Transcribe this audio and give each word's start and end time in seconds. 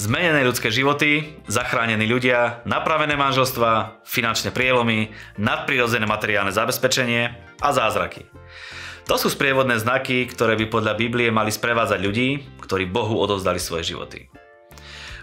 Zmenené 0.00 0.42
ľudské 0.42 0.72
životy, 0.72 1.38
zachránení 1.46 2.08
ľudia, 2.08 2.64
napravené 2.64 3.14
manželstva, 3.14 4.02
finančné 4.02 4.50
prielomy, 4.50 5.12
nadprirodzené 5.38 6.08
materiálne 6.08 6.50
zabezpečenie 6.50 7.30
a 7.60 7.68
zázraky. 7.70 8.26
To 9.06 9.20
sú 9.20 9.30
sprievodné 9.30 9.78
znaky, 9.78 10.26
ktoré 10.26 10.58
by 10.58 10.66
podľa 10.66 10.94
Biblie 10.98 11.28
mali 11.30 11.54
sprevádzať 11.54 12.00
ľudí, 12.02 12.42
ktorí 12.64 12.90
Bohu 12.90 13.18
odovzdali 13.22 13.62
svoje 13.62 13.94
životy. 13.94 14.30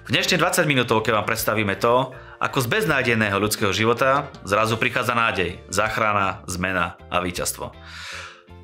V 0.07 0.15
dnešnej 0.15 0.39
20 0.39 0.63
minútovke 0.71 1.11
vám 1.11 1.27
predstavíme 1.27 1.75
to, 1.75 2.15
ako 2.39 2.63
z 2.63 2.67
beznádeného 2.79 3.35
ľudského 3.43 3.75
života 3.75 4.31
zrazu 4.47 4.79
prichádza 4.79 5.11
nádej, 5.11 5.59
záchrana, 5.67 6.47
zmena 6.47 6.95
a 7.11 7.19
víťazstvo. 7.19 7.75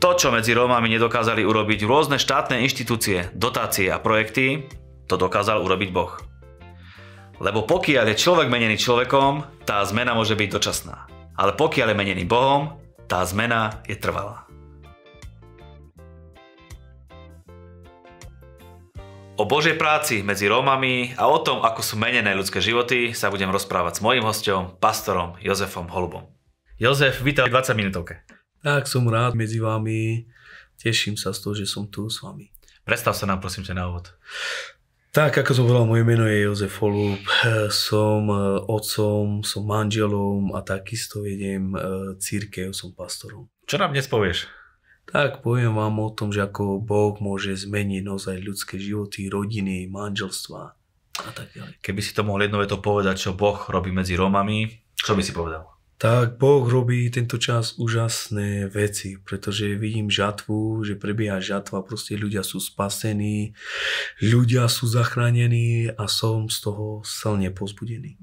To, 0.03 0.19
čo 0.19 0.35
medzi 0.35 0.51
Rómami 0.51 0.91
nedokázali 0.91 1.47
urobiť 1.47 1.87
rôzne 1.87 2.19
štátne 2.19 2.59
inštitúcie, 2.59 3.31
dotácie 3.39 3.87
a 3.87 4.03
projekty, 4.03 4.67
to 5.07 5.15
dokázal 5.15 5.63
urobiť 5.63 5.95
Boh. 5.95 6.19
Lebo 7.39 7.63
pokiaľ 7.63 8.11
je 8.11 8.19
človek 8.19 8.51
menený 8.51 8.75
človekom, 8.75 9.63
tá 9.63 9.79
zmena 9.87 10.11
môže 10.11 10.35
byť 10.35 10.49
dočasná. 10.51 11.07
Ale 11.39 11.55
pokiaľ 11.55 11.95
je 11.95 11.99
menený 12.03 12.27
Bohom, 12.27 12.83
tá 13.07 13.23
zmena 13.23 13.79
je 13.87 13.95
trvalá. 13.95 14.43
O 19.39 19.47
Božej 19.47 19.79
práci 19.79 20.19
medzi 20.19 20.51
Rómami 20.51 21.15
a 21.15 21.31
o 21.31 21.39
tom, 21.39 21.63
ako 21.63 21.79
sú 21.79 21.95
menené 21.95 22.35
ľudské 22.35 22.59
životy, 22.59 23.15
sa 23.15 23.31
budem 23.31 23.47
rozprávať 23.55 23.97
s 23.97 24.03
mojím 24.03 24.27
hostom, 24.27 24.75
pastorom 24.83 25.39
Jozefom 25.39 25.87
Holubom. 25.87 26.27
Jozef, 26.75 27.23
vítaj 27.23 27.47
v 27.47 27.55
20 27.55 27.79
minútovke. 27.79 28.42
Tak 28.63 28.87
som 28.87 29.03
rád 29.11 29.35
medzi 29.35 29.59
vami. 29.59 30.23
Teším 30.79 31.19
sa 31.19 31.35
z 31.35 31.39
toho, 31.43 31.53
že 31.53 31.67
som 31.67 31.83
tu 31.83 32.07
s 32.07 32.23
vami. 32.23 32.47
Predstav 32.87 33.11
sa 33.11 33.27
nám 33.27 33.43
prosím 33.43 33.67
ťa 33.67 33.75
na 33.75 33.91
úvod. 33.91 34.15
Tak, 35.11 35.35
ako 35.43 35.51
som 35.51 35.63
povedal, 35.67 35.85
moje 35.85 36.03
meno 36.07 36.25
je 36.25 36.47
Jozef 36.47 36.73
Holub, 36.81 37.21
som 37.69 38.25
e, 38.31 38.65
otcom, 38.65 39.45
som 39.45 39.61
manželom 39.67 40.57
a 40.57 40.65
takisto 40.65 41.21
vediem 41.21 41.75
e, 41.75 41.77
církev, 42.17 42.73
som 42.73 42.95
pastorom. 42.97 43.45
Čo 43.69 43.77
nám 43.77 43.93
dnes 43.93 44.09
povieš? 44.09 44.49
Tak, 45.05 45.45
poviem 45.45 45.77
vám 45.77 46.01
o 46.01 46.09
tom, 46.09 46.33
že 46.33 46.41
ako 46.41 46.81
Boh 46.81 47.13
môže 47.21 47.53
zmeniť 47.53 48.01
naozaj 48.01 48.41
ľudské 48.41 48.81
životy, 48.81 49.29
rodiny, 49.29 49.85
manželstva 49.85 50.61
a 51.21 51.31
tak 51.35 51.53
ďalej. 51.53 51.77
Keby 51.83 52.01
si 52.01 52.15
to 52.17 52.25
mohol 52.25 52.41
jedno 52.41 52.63
to 52.65 52.81
povedať, 52.81 53.21
čo 53.21 53.37
Boh 53.37 53.59
robí 53.69 53.93
medzi 53.93 54.17
Rómami, 54.17 54.65
čo 54.97 55.13
by 55.13 55.21
si 55.21 55.35
povedal? 55.35 55.67
Tak 56.03 56.35
Boh 56.35 56.67
robí 56.67 57.07
tento 57.07 57.39
čas 57.39 57.79
úžasné 57.79 58.67
veci, 58.67 59.15
pretože 59.15 59.79
vidím 59.79 60.11
žatvu, 60.11 60.83
že 60.83 60.99
prebieha 60.99 61.39
žatva, 61.39 61.79
proste 61.79 62.19
ľudia 62.19 62.43
sú 62.43 62.59
spasení, 62.59 63.55
ľudia 64.19 64.67
sú 64.67 64.83
zachránení 64.83 65.95
a 65.95 66.11
som 66.11 66.51
z 66.51 66.59
toho 66.59 67.07
silne 67.07 67.55
pozbudený. 67.55 68.19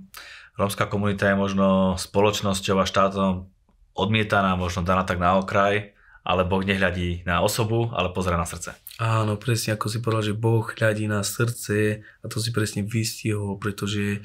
Rómska 0.61 0.93
komunita 0.93 1.33
je 1.33 1.41
možno 1.41 1.97
spoločnosťou 1.97 2.77
a 2.77 2.85
štátom 2.85 3.49
odmietaná, 3.97 4.61
možno 4.61 4.85
daná 4.85 5.09
tak 5.09 5.17
na 5.17 5.41
okraj, 5.41 5.97
ale 6.21 6.45
Boh 6.45 6.61
nehľadí 6.61 7.25
na 7.25 7.41
osobu, 7.41 7.89
ale 7.97 8.13
pozera 8.13 8.37
na 8.37 8.45
srdce. 8.45 8.77
Áno, 9.01 9.41
presne 9.41 9.81
ako 9.81 9.89
si 9.89 10.05
povedal, 10.05 10.29
že 10.29 10.37
Boh 10.37 10.61
hľadí 10.61 11.09
na 11.09 11.25
srdce 11.25 12.05
a 12.21 12.25
to 12.29 12.37
si 12.37 12.53
presne 12.53 12.85
vystihol, 12.85 13.57
pretože 13.57 14.21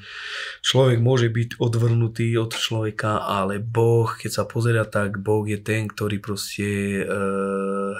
človek 0.60 1.00
môže 1.00 1.32
byť 1.32 1.56
odvrnutý 1.56 2.36
od 2.36 2.52
človeka, 2.52 3.24
ale 3.24 3.56
Boh, 3.56 4.04
keď 4.12 4.30
sa 4.36 4.44
pozera, 4.44 4.84
tak 4.84 5.16
Boh 5.24 5.48
je 5.48 5.56
ten, 5.56 5.88
ktorý 5.88 6.20
proste 6.20 7.00
e, 7.00 7.02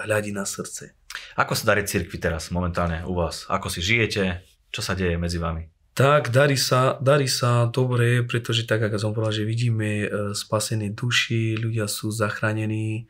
hľadí 0.05 0.37
na 0.37 0.45
srdce. 0.45 0.93
Ako 1.41 1.57
sa 1.57 1.73
darí 1.73 1.89
cirkvi 1.89 2.21
teraz 2.21 2.53
momentálne 2.53 3.09
u 3.09 3.17
vás? 3.17 3.49
Ako 3.49 3.73
si 3.73 3.81
žijete? 3.81 4.45
Čo 4.69 4.85
sa 4.85 4.93
deje 4.93 5.17
medzi 5.17 5.41
vami? 5.41 5.65
Tak, 5.97 6.29
darí 6.29 6.61
sa, 6.61 7.01
darí 7.01 7.25
sa 7.25 7.73
dobre, 7.73 8.21
pretože 8.21 8.69
tak, 8.69 8.85
ako 8.85 9.01
som 9.01 9.17
povedal, 9.17 9.33
že 9.33 9.49
vidíme 9.49 10.05
e, 10.05 10.09
spasené 10.37 10.93
duši, 10.93 11.57
ľudia 11.57 11.89
sú 11.89 12.13
zachránení, 12.13 13.09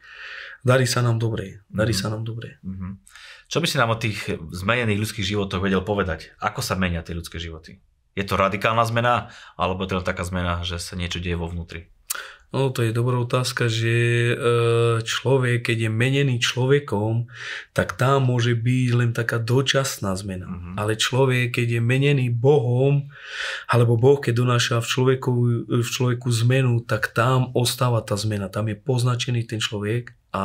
darí 0.63 0.87
sa 0.87 1.03
nám 1.03 1.19
dobre, 1.19 1.67
darí 1.67 1.91
mm-hmm. 1.91 2.07
sa 2.07 2.15
nám 2.15 2.23
dobre. 2.23 2.63
Mm-hmm. 2.63 2.93
Čo 3.47 3.63
by 3.63 3.67
si 3.71 3.79
nám 3.79 3.95
o 3.95 4.01
tých 4.01 4.27
zmenených 4.35 4.99
ľudských 4.99 5.27
životoch 5.27 5.63
vedel 5.63 5.87
povedať? 5.87 6.35
Ako 6.43 6.61
sa 6.63 6.75
menia 6.75 7.07
tie 7.07 7.15
ľudské 7.15 7.39
životy? 7.39 7.79
Je 8.17 8.25
to 8.25 8.35
radikálna 8.35 8.83
zmena, 8.89 9.31
alebo 9.55 9.85
je 9.85 9.95
to 9.95 10.03
taká 10.03 10.25
zmena, 10.25 10.65
že 10.65 10.81
sa 10.83 10.99
niečo 10.99 11.23
deje 11.23 11.37
vo 11.39 11.47
vnútri? 11.47 11.93
No 12.55 12.71
to 12.71 12.87
je 12.87 12.95
dobrá 12.95 13.19
otázka, 13.19 13.67
že 13.67 14.33
e, 14.33 14.35
človek, 15.03 15.67
keď 15.67 15.87
je 15.87 15.91
menený 15.91 16.37
človekom, 16.39 17.27
tak 17.75 17.99
tam 17.99 18.31
môže 18.31 18.55
byť 18.55 18.89
len 18.95 19.11
taká 19.11 19.43
dočasná 19.43 20.15
zmena. 20.15 20.47
Uh-huh. 20.47 20.75
Ale 20.79 20.95
človek, 20.95 21.59
keď 21.59 21.77
je 21.77 21.81
menený 21.83 22.27
Bohom, 22.31 23.11
alebo 23.67 23.99
Boh, 23.99 24.23
keď 24.23 24.47
donáša 24.47 24.77
v 24.79 24.89
človeku, 24.89 25.33
v 25.69 25.89
človeku 25.91 26.29
zmenu, 26.47 26.87
tak 26.87 27.11
tam 27.13 27.51
ostáva 27.53 28.01
tá 28.01 28.15
zmena. 28.15 28.47
Tam 28.47 28.71
je 28.71 28.79
poznačený 28.79 29.43
ten 29.45 29.59
človek 29.59 30.15
a 30.37 30.43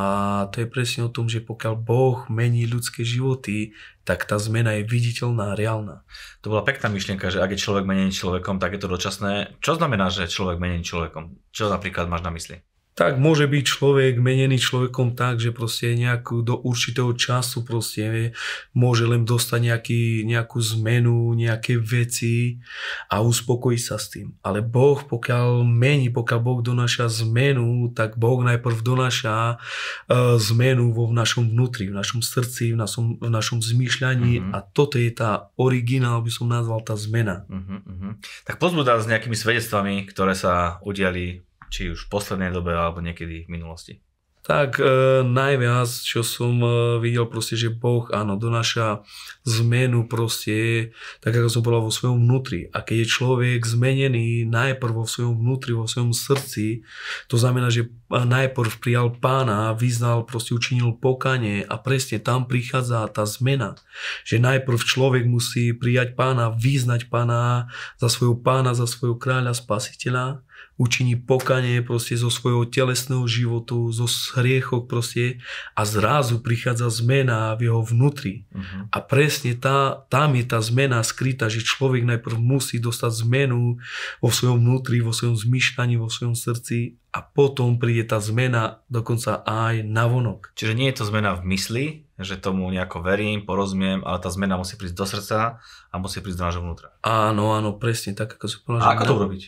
to 0.48 0.64
je 0.64 0.72
presne 0.72 1.04
o 1.04 1.12
tom, 1.12 1.28
že 1.28 1.44
pokiaľ 1.44 1.76
Boh 1.76 2.24
mení 2.32 2.64
ľudské 2.64 3.04
životy, 3.04 3.76
tak 4.08 4.24
tá 4.24 4.40
zmena 4.40 4.80
je 4.80 4.88
viditeľná, 4.88 5.52
reálna. 5.52 6.00
To 6.40 6.48
bola 6.48 6.64
pekná 6.64 6.88
myšlienka, 6.88 7.28
že 7.28 7.44
ak 7.44 7.52
je 7.52 7.60
človek 7.60 7.84
menený 7.84 8.16
človekom, 8.16 8.56
tak 8.56 8.72
je 8.72 8.80
to 8.80 8.88
dočasné. 8.88 9.60
Čo 9.60 9.76
znamená, 9.76 10.08
že 10.08 10.32
človek 10.32 10.56
menený 10.56 10.80
človekom? 10.88 11.36
Čo 11.52 11.68
napríklad 11.68 12.08
máš 12.08 12.24
na 12.24 12.32
mysli? 12.32 12.64
Tak 12.98 13.16
môže 13.16 13.46
byť 13.46 13.64
človek 13.64 14.12
menený 14.18 14.58
človekom 14.58 15.14
tak, 15.14 15.38
že 15.38 15.54
proste 15.54 15.94
nejakú 15.94 16.42
do 16.42 16.58
určitého 16.58 17.14
času 17.14 17.64
proste 17.64 18.34
môže 18.74 19.06
len 19.06 19.24
dostať 19.24 19.60
nejaký, 19.62 20.02
nejakú 20.26 20.58
zmenu, 20.76 21.32
nejaké 21.38 21.78
veci 21.78 22.58
a 23.06 23.22
uspokojiť 23.22 23.82
sa 23.82 23.96
s 23.96 24.10
tým. 24.10 24.34
Ale 24.44 24.60
Boh, 24.60 25.00
pokiaľ 25.00 25.64
mení, 25.64 26.10
pokiaľ 26.10 26.40
Boh 26.42 26.60
donáša 26.60 27.08
zmenu, 27.24 27.94
tak 27.94 28.20
Boh 28.20 28.42
najprv 28.42 28.84
donáša 28.84 29.56
uh, 29.56 30.36
zmenu 30.52 30.90
vo 30.90 31.08
v 31.08 31.16
našom 31.16 31.44
vnútri, 31.48 31.92
v 31.92 31.96
našom 31.96 32.24
srdci, 32.24 32.72
v 32.72 32.80
našom, 32.80 33.20
v 33.20 33.28
našom 33.28 33.60
zmýšľaní 33.60 34.32
uh-huh. 34.40 34.56
a 34.56 34.58
toto 34.64 34.96
je 34.96 35.12
tá 35.12 35.52
originál, 35.60 36.24
by 36.24 36.32
som 36.32 36.48
nazval 36.48 36.80
tá 36.80 36.96
zmena. 36.96 37.44
Uh-huh, 37.52 37.84
uh-huh. 37.84 38.12
Tak 38.48 38.56
pozbudá 38.56 38.96
s 38.96 39.08
nejakými 39.08 39.36
svedectvami, 39.36 40.08
ktoré 40.08 40.32
sa 40.32 40.80
udiali 40.80 41.44
či 41.72 41.88
už 41.88 42.06
v 42.06 42.10
poslednej 42.12 42.52
dobe 42.52 42.76
alebo 42.76 43.00
niekedy 43.00 43.48
v 43.48 43.52
minulosti? 43.52 44.04
Tak 44.42 44.82
e, 44.82 45.22
najviac, 45.22 45.86
čo 45.86 46.26
som 46.26 46.58
e, 46.58 46.98
videl 46.98 47.30
proste, 47.30 47.54
že 47.54 47.70
Boh 47.70 48.10
áno, 48.10 48.34
donáša 48.34 49.06
zmenu 49.46 50.10
proste, 50.10 50.90
tak 51.22 51.38
ako 51.38 51.46
som 51.46 51.62
povedal 51.62 51.86
vo 51.86 51.94
svojom 51.94 52.18
vnútri. 52.26 52.66
A 52.74 52.82
keď 52.82 53.06
je 53.06 53.12
človek 53.14 53.62
zmenený 53.62 54.42
najprv 54.50 54.98
vo 54.98 55.06
svojom 55.06 55.38
vnútri, 55.38 55.78
vo 55.78 55.86
svojom 55.86 56.10
srdci, 56.10 56.82
to 57.30 57.38
znamená, 57.38 57.70
že 57.70 57.86
najprv 58.10 58.82
prijal 58.82 59.14
pána, 59.14 59.78
vyznal, 59.78 60.26
proste 60.26 60.58
učinil 60.58 60.98
pokanie 60.98 61.62
a 61.62 61.78
presne 61.78 62.18
tam 62.18 62.50
prichádza 62.50 63.06
tá 63.14 63.22
zmena. 63.22 63.78
Že 64.26 64.42
najprv 64.42 64.78
človek 64.82 65.22
musí 65.22 65.70
prijať 65.70 66.18
pána, 66.18 66.50
vyznať 66.50 67.06
pána 67.06 67.70
za 67.94 68.10
svojho 68.10 68.42
pána, 68.42 68.74
za 68.74 68.90
svojho 68.90 69.22
kráľa, 69.22 69.54
spasiteľa 69.54 70.42
učiní 70.80 71.20
pokanie 71.20 71.84
proste 71.84 72.16
zo 72.16 72.32
svojho 72.32 72.64
telesného 72.64 73.24
životu, 73.28 73.92
zo 73.92 74.08
hriechov 74.36 74.88
proste 74.88 75.38
a 75.76 75.84
zrazu 75.84 76.40
prichádza 76.40 76.88
zmena 76.88 77.52
v 77.60 77.68
jeho 77.68 77.82
vnútri. 77.84 78.48
Uh-huh. 78.50 78.88
A 78.88 78.98
presne 79.04 79.52
tá, 79.54 80.08
tam 80.08 80.32
je 80.34 80.44
tá 80.48 80.58
zmena 80.64 81.04
skrytá, 81.04 81.52
že 81.52 81.62
človek 81.62 82.08
najprv 82.08 82.40
musí 82.40 82.80
dostať 82.80 83.24
zmenu 83.28 83.76
vo 84.18 84.30
svojom 84.32 84.58
vnútri, 84.58 85.04
vo 85.04 85.12
svojom 85.12 85.36
zmyšľaní, 85.36 86.00
vo 86.00 86.08
svojom 86.08 86.34
srdci 86.34 86.96
a 87.12 87.20
potom 87.20 87.76
príde 87.76 88.08
tá 88.08 88.16
zmena 88.24 88.80
dokonca 88.88 89.44
aj 89.44 89.84
na 89.84 90.08
vonok. 90.08 90.56
Čiže 90.56 90.72
nie 90.72 90.88
je 90.88 90.96
to 90.96 91.04
zmena 91.12 91.36
v 91.36 91.44
mysli, 91.52 91.84
že 92.16 92.40
tomu 92.40 92.64
nejako 92.72 93.04
verím, 93.04 93.44
porozumiem, 93.44 94.00
ale 94.00 94.16
tá 94.24 94.32
zmena 94.32 94.56
musí 94.56 94.80
prísť 94.80 94.96
do 94.96 95.04
srdca 95.04 95.60
a 95.92 95.94
musí 96.00 96.24
prísť 96.24 96.38
do 96.40 96.46
nášho 96.48 96.64
vnútra. 96.64 96.88
Áno, 97.04 97.52
áno, 97.52 97.76
presne 97.76 98.16
tak, 98.16 98.40
ako 98.40 98.46
si 98.48 98.56
povedal. 98.64 98.88
A 98.88 98.96
ako 98.96 99.04
to 99.04 99.16
urobiť? 99.20 99.42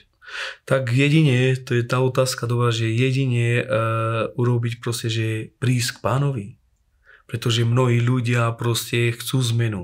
Tak 0.65 0.93
jedine, 0.93 1.57
to 1.57 1.77
je 1.77 1.85
tá 1.85 2.01
otázka 2.01 2.49
dobrá, 2.49 2.73
že 2.73 2.89
jedine 2.89 3.61
uh, 3.61 4.33
urobiť 4.35 4.81
proste, 4.81 5.09
že 5.13 5.53
prísť 5.61 6.01
k 6.01 6.03
pánovi. 6.03 6.47
Pretože 7.25 7.65
mnohí 7.65 8.01
ľudia 8.01 8.53
proste 8.57 9.13
chcú 9.17 9.41
zmenu. 9.55 9.83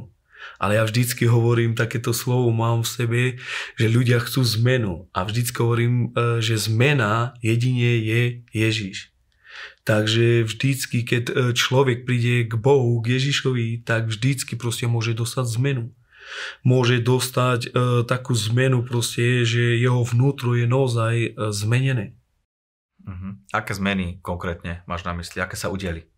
Ale 0.56 0.80
ja 0.80 0.84
vždycky 0.88 1.28
hovorím 1.28 1.76
takéto 1.76 2.16
slovo, 2.16 2.48
mám 2.52 2.84
v 2.84 2.88
sebe, 2.88 3.22
že 3.76 3.92
ľudia 3.92 4.20
chcú 4.20 4.40
zmenu. 4.60 5.08
A 5.12 5.24
vždycky 5.24 5.56
hovorím, 5.60 6.12
uh, 6.12 6.40
že 6.40 6.56
zmena 6.60 7.36
jedine 7.40 8.00
je 8.00 8.20
Ježiš. 8.52 9.12
Takže 9.84 10.44
vždycky, 10.44 11.02
keď 11.02 11.22
e, 11.26 11.34
človek 11.56 12.04
príde 12.04 12.46
k 12.46 12.52
Bohu, 12.54 13.00
k 13.00 13.16
Ježišovi, 13.16 13.82
tak 13.82 14.12
vždycky 14.12 14.54
proste 14.54 14.86
môže 14.86 15.16
dostať 15.16 15.56
zmenu 15.56 15.90
môže 16.62 17.00
dostať 17.00 17.60
e, 17.66 17.70
takú 18.04 18.36
zmenu 18.36 18.84
proste, 18.84 19.42
že 19.42 19.78
jeho 19.78 20.02
vnútro 20.04 20.54
je 20.56 20.66
naozaj 20.68 21.14
e, 21.16 21.30
zmenené. 21.50 22.14
Uh-huh. 23.00 23.38
Aké 23.50 23.72
zmeny 23.74 24.20
konkrétne 24.20 24.84
máš 24.84 25.02
na 25.08 25.16
mysli? 25.16 25.40
Aké 25.40 25.56
sa 25.56 25.72
udeli? 25.72 26.10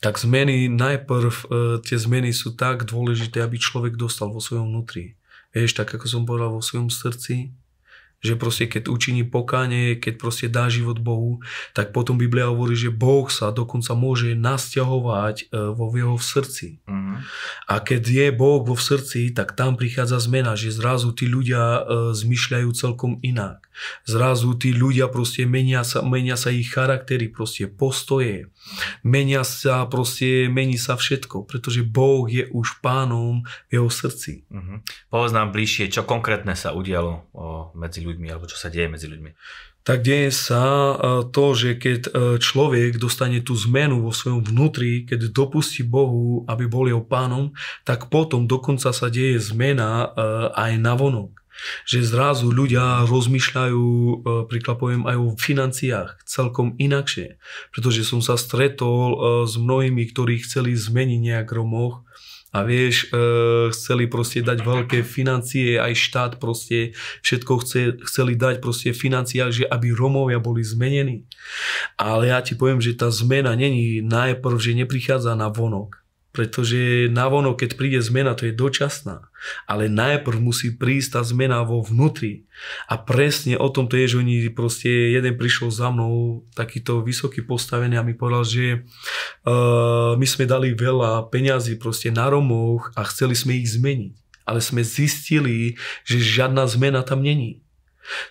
tak 0.00 0.20
zmeny 0.20 0.68
najprv, 0.68 1.32
e, 1.32 1.44
tie 1.80 1.96
zmeny 1.96 2.30
sú 2.32 2.52
tak 2.52 2.84
dôležité, 2.84 3.40
aby 3.40 3.56
človek 3.56 3.96
dostal 3.96 4.28
vo 4.28 4.44
svojom 4.44 4.68
vnútri. 4.68 5.16
Vieš, 5.56 5.72
tak 5.72 5.88
ako 5.88 6.04
som 6.04 6.22
povedal, 6.28 6.52
vo 6.52 6.60
svojom 6.60 6.92
srdci, 6.92 7.56
že 8.24 8.34
proste 8.34 8.64
keď 8.66 8.88
učiní 8.88 9.22
pokánie, 9.28 10.00
keď 10.00 10.14
proste 10.16 10.46
dá 10.48 10.66
život 10.72 10.98
Bohu, 10.98 11.44
tak 11.76 11.92
potom 11.92 12.16
Biblia 12.16 12.48
hovorí, 12.48 12.74
že 12.74 12.88
Boh 12.88 13.28
sa 13.28 13.52
dokonca 13.52 13.92
môže 13.92 14.32
nasťahovať 14.32 15.36
e, 15.36 15.44
vo 15.76 15.92
jeho 15.92 16.16
v 16.16 16.24
srdci. 16.24 16.68
Mm-hmm. 16.88 17.16
A 17.68 17.74
keď 17.84 18.02
je 18.02 18.26
Boh 18.32 18.64
vo 18.64 18.74
v 18.74 18.82
srdci, 18.82 19.30
tak 19.36 19.52
tam 19.52 19.76
prichádza 19.76 20.18
zmena, 20.18 20.56
že 20.56 20.72
zrazu 20.72 21.12
tí 21.12 21.28
ľudia 21.28 21.60
e, 21.60 21.80
zmyšľajú 22.16 22.68
celkom 22.72 23.20
inak. 23.20 23.68
Zrazu 24.08 24.56
tí 24.56 24.72
ľudia 24.72 25.12
proste 25.12 25.44
menia 25.44 25.84
sa, 25.84 26.00
menia 26.00 26.40
sa 26.40 26.48
ich 26.48 26.72
charaktery, 26.72 27.28
proste 27.28 27.68
postoje. 27.68 28.48
Menia 29.06 29.46
sa 29.46 29.86
proste, 29.86 30.50
mení 30.50 30.76
sa 30.76 30.98
všetko, 30.98 31.46
pretože 31.46 31.86
Boh 31.86 32.26
je 32.26 32.46
už 32.50 32.82
pánom 32.82 33.46
v 33.70 33.80
jeho 33.80 33.90
srdci. 33.90 34.46
Mm-hmm. 34.50 34.78
Povedz 35.10 35.32
nám 35.32 35.54
bližšie, 35.54 35.90
čo 35.90 36.02
konkrétne 36.02 36.58
sa 36.58 36.74
udialo 36.74 37.30
o, 37.30 37.70
medzi 37.78 38.02
ľuďmi, 38.02 38.26
alebo 38.30 38.50
čo 38.50 38.58
sa 38.58 38.68
deje 38.68 38.90
medzi 38.90 39.06
ľuďmi. 39.06 39.30
Tak 39.86 40.02
deje 40.02 40.34
sa 40.34 40.66
e, 40.66 40.94
to, 41.30 41.54
že 41.54 41.78
keď 41.78 42.00
e, 42.02 42.10
človek 42.42 42.98
dostane 42.98 43.38
tú 43.38 43.54
zmenu 43.54 44.02
vo 44.02 44.10
svojom 44.10 44.42
vnútri, 44.42 45.06
keď 45.06 45.30
dopustí 45.30 45.86
Bohu, 45.86 46.42
aby 46.50 46.66
bol 46.66 46.90
jeho 46.90 47.06
pánom, 47.06 47.54
tak 47.86 48.10
potom 48.10 48.50
dokonca 48.50 48.90
sa 48.90 49.06
deje 49.06 49.38
zmena 49.38 50.10
e, 50.10 50.26
aj 50.58 50.72
na 50.82 50.98
vonok. 50.98 51.45
Že 51.88 51.98
zrazu 52.06 52.48
ľudia 52.52 53.06
rozmýšľajú, 53.08 53.84
príklad 54.46 54.76
poviem, 54.76 55.04
aj 55.08 55.16
o 55.16 55.28
financiách 55.36 56.22
celkom 56.28 56.76
inakšie. 56.76 57.40
Pretože 57.72 58.04
som 58.04 58.20
sa 58.20 58.36
stretol 58.36 59.44
s 59.44 59.56
mnohými, 59.56 60.04
ktorí 60.12 60.42
chceli 60.44 60.76
zmeniť 60.76 61.20
nejak 61.20 61.48
Romoch 61.52 62.06
a 62.56 62.64
vieš, 62.64 63.12
e, 63.12 63.68
chceli 63.76 64.08
proste 64.08 64.40
dať 64.40 64.64
veľké 64.64 65.04
financie, 65.04 65.76
aj 65.76 65.92
štát 65.92 66.32
proste 66.40 66.96
všetko 67.20 67.52
chce, 67.60 67.80
chceli 68.08 68.32
dať 68.32 68.64
proste 68.64 68.96
financiách, 68.96 69.52
že 69.52 69.64
aby 69.68 69.92
Romovia 69.92 70.40
boli 70.40 70.64
zmenení. 70.64 71.28
Ale 72.00 72.32
ja 72.32 72.40
ti 72.40 72.56
poviem, 72.56 72.80
že 72.80 72.96
tá 72.96 73.12
zmena 73.12 73.52
není 73.52 74.00
najprv, 74.00 74.56
že 74.56 74.72
neprichádza 74.72 75.36
na 75.36 75.52
vonok 75.52 76.05
pretože 76.36 77.08
navonok, 77.08 77.64
keď 77.64 77.70
príde 77.80 78.00
zmena, 78.04 78.36
to 78.36 78.44
je 78.44 78.52
dočasná. 78.52 79.32
Ale 79.64 79.88
najprv 79.88 80.36
musí 80.36 80.76
prísť 80.76 81.16
tá 81.16 81.20
zmena 81.24 81.64
vo 81.64 81.80
vnútri. 81.80 82.44
A 82.92 83.00
presne 83.00 83.56
o 83.56 83.72
tom 83.72 83.88
to 83.88 83.96
je, 83.96 84.12
že 84.12 84.20
oni 84.20 84.52
proste, 84.52 85.16
jeden 85.16 85.32
prišiel 85.40 85.72
za 85.72 85.88
mnou, 85.88 86.44
takýto 86.52 87.00
vysoký 87.00 87.40
postavený 87.40 87.96
a 87.96 88.04
mi 88.04 88.12
povedal, 88.12 88.44
že 88.44 88.84
uh, 89.48 90.12
my 90.20 90.26
sme 90.28 90.44
dali 90.44 90.76
veľa 90.76 91.32
peňazí 91.32 91.80
proste 91.80 92.12
na 92.12 92.28
Romoch 92.28 92.92
a 92.92 93.08
chceli 93.08 93.32
sme 93.32 93.56
ich 93.56 93.72
zmeniť. 93.72 94.44
Ale 94.44 94.60
sme 94.60 94.84
zistili, 94.84 95.80
že 96.04 96.20
žiadna 96.20 96.68
zmena 96.68 97.00
tam 97.00 97.24
není. 97.24 97.65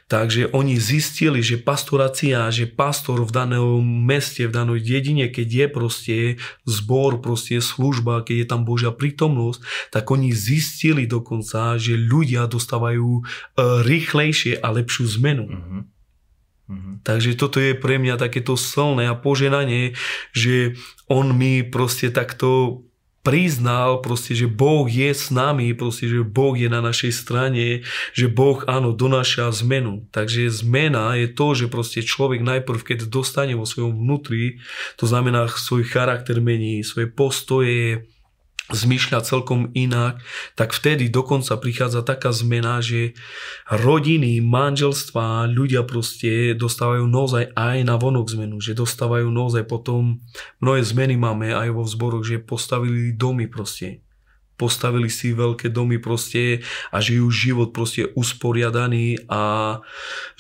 Takže 0.07 0.51
oni 0.55 0.79
zistili, 0.79 1.43
že 1.43 1.59
pastorácia, 1.59 2.47
že 2.51 2.69
pastor 2.69 3.25
v 3.25 3.31
danom 3.31 3.83
meste, 3.83 4.47
v 4.47 4.55
danej 4.55 4.81
dedine, 4.85 5.27
keď 5.27 5.47
je 5.47 5.65
proste 5.67 6.17
zbor, 6.63 7.19
proste 7.19 7.59
služba, 7.59 8.23
keď 8.23 8.35
je 8.45 8.47
tam 8.47 8.61
Božia 8.63 8.95
prítomnosť, 8.95 9.91
tak 9.91 10.07
oni 10.07 10.31
zistili 10.31 11.05
dokonca, 11.09 11.75
že 11.75 11.99
ľudia 11.99 12.47
dostávajú 12.47 13.19
e, 13.19 13.23
rýchlejšie 13.83 14.61
a 14.61 14.67
lepšiu 14.71 15.05
zmenu. 15.19 15.45
Mm-hmm. 15.49 15.81
Mm-hmm. 16.65 16.95
Takže 17.05 17.37
toto 17.37 17.61
je 17.61 17.77
pre 17.77 18.01
mňa 18.01 18.17
takéto 18.17 18.57
silné 18.57 19.05
a 19.05 19.13
poženanie, 19.13 19.93
že 20.33 20.73
on 21.05 21.37
mi 21.37 21.61
proste 21.61 22.09
takto 22.09 22.81
priznal 23.25 24.05
proste, 24.05 24.37
že 24.37 24.45
Boh 24.45 24.85
je 24.85 25.09
s 25.09 25.33
nami, 25.33 25.73
proste, 25.73 26.05
že 26.05 26.21
Boh 26.21 26.53
je 26.53 26.69
na 26.69 26.79
našej 26.85 27.09
strane, 27.09 27.81
že 28.13 28.29
Boh 28.29 28.61
áno 28.69 28.93
donáša 28.93 29.49
zmenu. 29.65 30.05
Takže 30.13 30.45
zmena 30.53 31.17
je 31.17 31.33
to, 31.33 31.57
že 31.57 31.65
proste 31.65 32.05
človek 32.05 32.45
najprv, 32.45 32.85
keď 32.85 33.09
dostane 33.09 33.57
vo 33.57 33.65
svojom 33.65 33.97
vnútri, 33.97 34.61
to 35.01 35.09
znamená 35.09 35.49
svoj 35.49 35.89
charakter 35.89 36.37
mení, 36.37 36.85
svoje 36.85 37.09
postoje, 37.09 38.05
zmýšľa 38.73 39.21
celkom 39.21 39.69
inak, 39.77 40.17
tak 40.57 40.73
vtedy 40.73 41.05
dokonca 41.13 41.53
prichádza 41.61 42.01
taká 42.01 42.33
zmena, 42.33 42.81
že 42.81 43.13
rodiny, 43.69 44.41
manželstva, 44.41 45.45
ľudia 45.53 45.85
proste 45.85 46.57
dostávajú 46.57 47.05
naozaj 47.05 47.53
aj 47.53 47.77
na 47.85 47.95
vonok 48.01 48.33
zmenu, 48.33 48.57
že 48.57 48.73
dostávajú 48.73 49.29
naozaj 49.29 49.69
potom, 49.69 50.17
mnohé 50.65 50.81
zmeny 50.81 51.13
máme 51.13 51.53
aj 51.53 51.69
vo 51.77 51.85
vzboroch, 51.85 52.25
že 52.25 52.41
postavili 52.41 53.13
domy 53.13 53.45
proste, 53.45 54.01
postavili 54.57 55.13
si 55.13 55.35
veľké 55.35 55.69
domy 55.69 56.01
proste 56.01 56.65
a 56.89 56.97
žijú 57.03 57.29
život 57.29 57.69
proste 57.69 58.09
usporiadaný 58.17 59.29
a 59.29 59.77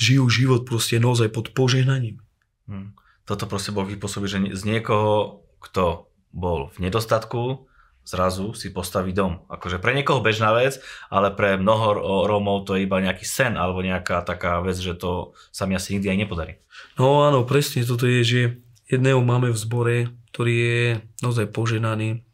žijú 0.01 0.25
život 0.33 0.65
proste 0.65 0.97
naozaj 0.97 1.29
pod 1.29 1.53
požehnaním. 1.53 2.23
Hmm. 2.65 2.97
Toto 3.29 3.45
proste 3.45 3.69
bol 3.69 3.85
vypôsobiť, 3.85 4.29
že 4.29 4.39
z 4.57 4.61
niekoho, 4.65 5.45
kto 5.61 6.09
bol 6.33 6.73
v 6.73 6.89
nedostatku, 6.89 7.69
zrazu 8.05 8.53
si 8.53 8.69
postaví 8.69 9.11
dom. 9.11 9.43
Akože 9.49 9.81
pre 9.81 9.97
niekoho 9.97 10.21
bežná 10.21 10.53
vec, 10.53 10.79
ale 11.09 11.33
pre 11.33 11.57
mnoho 11.57 11.97
Rómov 12.29 12.69
to 12.69 12.77
je 12.77 12.85
iba 12.85 13.01
nejaký 13.01 13.25
sen 13.25 13.57
alebo 13.57 13.81
nejaká 13.81 14.21
taká 14.21 14.61
vec, 14.61 14.77
že 14.77 14.93
to 14.93 15.33
sa 15.49 15.65
mi 15.65 15.73
asi 15.73 15.97
nikdy 15.97 16.13
aj 16.13 16.19
nepodarí. 16.21 16.53
No 16.95 17.25
áno, 17.25 17.43
presne 17.43 17.81
toto 17.81 18.05
je, 18.05 18.21
že 18.21 18.41
jedného 18.85 19.19
máme 19.25 19.49
v 19.49 19.57
zbore, 19.57 19.97
ktorý 20.29 20.53
je 20.53 20.81
naozaj 21.25 21.49
poženaný 21.49 22.25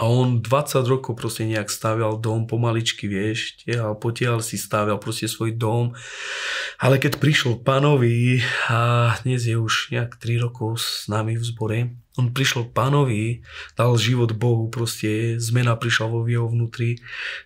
a 0.00 0.08
on 0.08 0.40
20 0.40 0.86
rokov 0.88 1.18
proste 1.18 1.44
nejak 1.44 1.68
stavial 1.68 2.16
dom 2.16 2.48
pomaličky, 2.48 3.04
vieš, 3.04 3.60
tiehal, 3.60 3.98
potiahal 3.98 4.40
si 4.40 4.56
stavial 4.56 4.96
proste 4.96 5.28
svoj 5.28 5.52
dom. 5.52 5.92
Ale 6.80 6.96
keď 6.96 7.20
prišiel 7.20 7.60
pánovi 7.60 8.40
a 8.72 9.12
dnes 9.26 9.44
je 9.44 9.60
už 9.60 9.92
nejak 9.92 10.16
3 10.16 10.40
rokov 10.40 10.80
s 10.80 11.04
nami 11.10 11.36
v 11.36 11.44
zbore, 11.44 11.78
on 12.18 12.34
prišiel 12.34 12.66
k 12.66 12.74
pánovi, 12.74 13.22
dal 13.78 13.94
život 13.94 14.34
Bohu, 14.34 14.66
proste 14.66 15.38
zmena 15.38 15.78
prišla 15.78 16.06
vo 16.10 16.26
jeho 16.26 16.50
vnútri, 16.50 16.98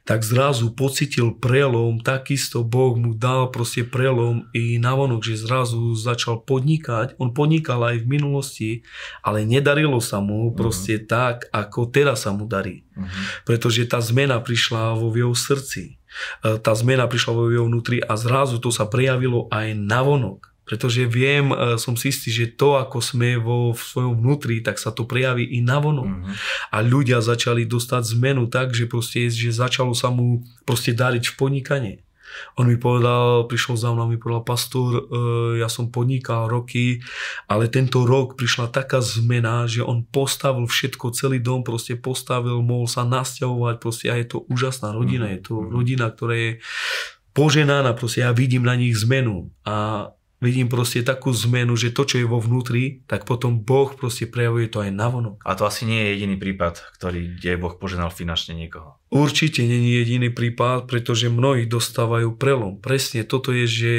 tak 0.08 0.25
zrazu 0.25 0.72
pocitil 0.72 1.37
prelom, 1.37 2.00
takisto 2.00 2.64
Boh 2.64 2.96
mu 2.96 3.12
dal 3.12 3.52
proste 3.52 3.84
prelom 3.84 4.49
i 4.56 4.81
navonok, 4.81 5.20
že 5.20 5.44
zrazu 5.44 5.93
začal 5.93 6.40
podnikať. 6.49 7.20
On 7.20 7.37
podnikal 7.37 7.84
aj 7.84 8.02
v 8.02 8.08
minulosti, 8.08 8.70
ale 9.20 9.44
nedarilo 9.44 10.00
sa 10.00 10.25
mu 10.25 10.49
mhm. 10.49 10.56
proste 10.56 10.96
uh-huh. 10.96 11.08
tak, 11.08 11.36
ako 11.53 11.93
teraz 11.93 12.24
sa 12.24 12.32
mu 12.32 12.48
darí. 12.48 12.88
Uh-huh. 12.96 13.08
Pretože 13.44 13.84
tá 13.84 14.00
zmena 14.00 14.41
prišla 14.41 14.96
vo 14.96 15.12
jeho 15.12 15.36
srdci. 15.36 16.00
E, 16.41 16.56
tá 16.62 16.72
zmena 16.72 17.05
prišla 17.05 17.32
vo 17.36 17.53
jeho 17.53 17.69
vnútri 17.69 18.00
a 18.00 18.17
zrazu 18.17 18.62
to 18.62 18.72
sa 18.72 18.88
prejavilo 18.88 19.50
aj 19.53 19.77
navonok. 19.77 20.54
Pretože 20.64 21.04
viem, 21.04 21.52
e, 21.52 21.76
som 21.76 21.92
si 21.94 22.08
istý, 22.08 22.32
že 22.32 22.56
to, 22.56 22.80
ako 22.80 23.04
sme 23.04 23.36
vo 23.36 23.76
v 23.76 23.80
svojom 23.80 24.16
vnútri, 24.16 24.64
tak 24.64 24.80
sa 24.80 24.90
to 24.90 25.04
prejaví 25.04 25.44
i 25.44 25.60
navonok. 25.60 26.08
Mm-hmm. 26.08 26.34
A 26.72 26.76
ľudia 26.80 27.20
začali 27.20 27.68
dostať 27.68 28.16
zmenu 28.16 28.48
tak, 28.48 28.72
že 28.72 28.88
proste, 28.88 29.28
že 29.28 29.52
začalo 29.52 29.92
sa 29.92 30.08
mu 30.08 30.40
proste 30.64 30.96
dariť 30.96 31.24
v 31.30 31.34
podnikanie. 31.36 31.94
On 32.58 32.66
mi 32.66 32.74
povedal, 32.74 33.46
prišiel 33.46 33.78
za 33.78 33.90
mnou, 33.94 34.10
mi 34.10 34.18
povedal, 34.18 34.42
pastor, 34.42 34.90
e, 34.90 35.02
ja 35.62 35.70
som 35.70 35.90
podnikal 35.90 36.50
roky, 36.50 36.98
ale 37.46 37.70
tento 37.70 38.02
rok 38.02 38.34
prišla 38.34 38.70
taká 38.74 38.98
zmena, 38.98 39.70
že 39.70 39.86
on 39.86 40.02
postavil 40.02 40.66
všetko, 40.66 41.14
celý 41.14 41.38
dom 41.38 41.62
proste 41.62 41.94
postavil, 41.94 42.58
mohol 42.62 42.90
sa 42.90 43.06
nasťahovať, 43.06 43.74
proste 43.78 44.06
a 44.10 44.18
je 44.18 44.26
to 44.26 44.38
úžasná 44.50 44.90
rodina, 44.90 45.30
je 45.30 45.40
to 45.44 45.54
mhm. 45.62 45.68
rodina, 45.70 46.06
ktorá 46.10 46.34
je 46.34 46.52
poženána, 47.34 47.98
proste 47.98 48.22
ja 48.22 48.30
vidím 48.30 48.62
na 48.62 48.78
nich 48.78 48.94
zmenu 49.02 49.50
a 49.66 50.08
vidím 50.44 50.69
proste 50.69 51.01
takú 51.01 51.32
zmenu, 51.32 51.72
že 51.74 51.91
to, 51.96 52.05
čo 52.05 52.20
je 52.20 52.29
vo 52.29 52.36
vnútri, 52.36 53.01
tak 53.08 53.24
potom 53.24 53.65
Boh 53.65 53.89
proste 53.96 54.29
prejavuje 54.29 54.69
to 54.69 54.84
aj 54.84 54.93
navonok. 54.93 55.41
A 55.41 55.56
to 55.56 55.65
asi 55.65 55.89
nie 55.89 56.05
je 56.05 56.20
jediný 56.20 56.36
prípad, 56.36 56.84
ktorý, 57.01 57.41
kde 57.41 57.56
Boh 57.56 57.74
poženal 57.81 58.13
finančne 58.13 58.53
niekoho. 58.53 59.01
Určite 59.15 59.63
není 59.63 59.94
jediný 59.94 60.29
prípad, 60.34 60.91
pretože 60.91 61.31
mnohí 61.31 61.70
dostávajú 61.70 62.34
prelom. 62.34 62.82
Presne 62.82 63.22
toto 63.22 63.55
je, 63.55 63.65
že 63.65 63.93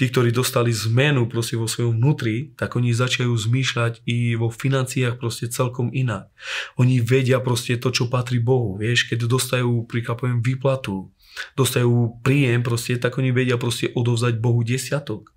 tí, 0.00 0.08
ktorí 0.08 0.32
dostali 0.32 0.72
zmenu 0.72 1.28
proste 1.28 1.60
vo 1.60 1.68
svojom 1.68 2.00
vnútri, 2.00 2.56
tak 2.58 2.74
oni 2.74 2.90
začajú 2.96 3.30
zmýšľať 3.30 4.02
i 4.08 4.32
vo 4.34 4.48
financiách 4.48 5.20
proste 5.20 5.52
celkom 5.52 5.92
inak. 5.92 6.32
Oni 6.80 7.04
vedia 7.04 7.38
proste 7.44 7.76
to, 7.76 7.92
čo 7.92 8.08
patrí 8.08 8.40
Bohu. 8.40 8.80
Vieš, 8.80 9.12
keď 9.12 9.28
dostajú, 9.28 9.84
príklad 9.84 10.24
výplatu, 10.40 11.12
dostajú 11.56 12.24
príjem 12.24 12.64
proste, 12.64 12.96
tak 12.96 13.20
oni 13.20 13.28
vedia 13.28 13.60
proste 13.60 13.92
odovzdať 13.92 14.40
Bohu 14.40 14.64
desiatok. 14.64 15.32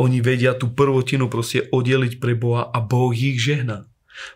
Oni 0.00 0.24
vedia 0.24 0.56
tú 0.56 0.72
prvotinu 0.72 1.28
proste 1.28 1.68
oddeliť 1.68 2.18
pre 2.18 2.34
Boha 2.34 2.68
a 2.68 2.78
Boh 2.80 3.12
ich 3.12 3.40
žehná. 3.40 3.86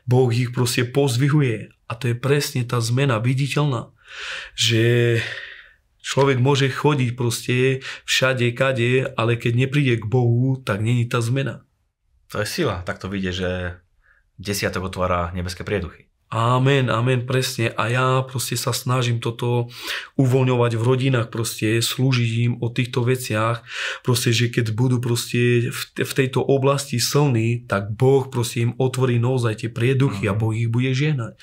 Boh 0.09 0.31
ich 0.33 0.53
proste 0.53 0.85
pozvihuje. 0.89 1.73
A 1.89 1.93
to 1.97 2.13
je 2.13 2.17
presne 2.17 2.65
tá 2.65 2.81
zmena 2.81 3.21
viditeľná. 3.21 3.93
Že 4.57 5.21
človek 6.01 6.39
môže 6.41 6.69
chodiť 6.73 7.11
proste 7.17 7.57
všade, 8.09 8.49
kade, 8.57 9.09
ale 9.17 9.37
keď 9.37 9.53
nepríde 9.69 9.95
k 10.01 10.09
Bohu, 10.09 10.61
tak 10.61 10.81
není 10.81 11.05
tá 11.09 11.21
zmena. 11.21 11.65
To 12.33 12.41
je 12.41 12.49
sila. 12.49 12.85
Tak 12.85 13.01
to 13.01 13.13
vidie, 13.13 13.33
že 13.33 13.81
desiatok 14.41 14.89
otvára 14.91 15.31
nebeské 15.37 15.63
prieduchy. 15.63 16.14
Amen, 16.33 16.91
amen, 16.91 17.29
presne. 17.31 17.71
A 17.79 17.87
ja 17.93 18.07
proste 18.27 18.59
sa 18.59 18.75
snažím 18.75 19.23
toto 19.23 19.71
uvoľňovať 20.19 20.73
v 20.75 20.83
rodinách, 20.83 21.29
proste 21.31 21.79
slúžiť 21.79 22.31
im 22.51 22.53
o 22.59 22.73
týchto 22.75 23.07
veciach, 23.07 23.63
proste, 24.03 24.35
že 24.35 24.51
keď 24.51 24.75
budú 24.75 24.99
proste 24.99 25.71
v, 25.71 26.13
tejto 26.17 26.43
oblasti 26.43 26.99
silní, 26.99 27.63
tak 27.71 27.95
Boh 27.95 28.27
proste 28.27 28.67
im 28.67 28.75
otvorí 28.83 29.23
naozaj 29.23 29.63
tie 29.63 29.71
prieduchy 29.71 30.27
a. 30.27 30.35
Boh 30.35 30.51
ich 30.51 30.67
bude 30.67 30.91
ženať. 30.91 31.39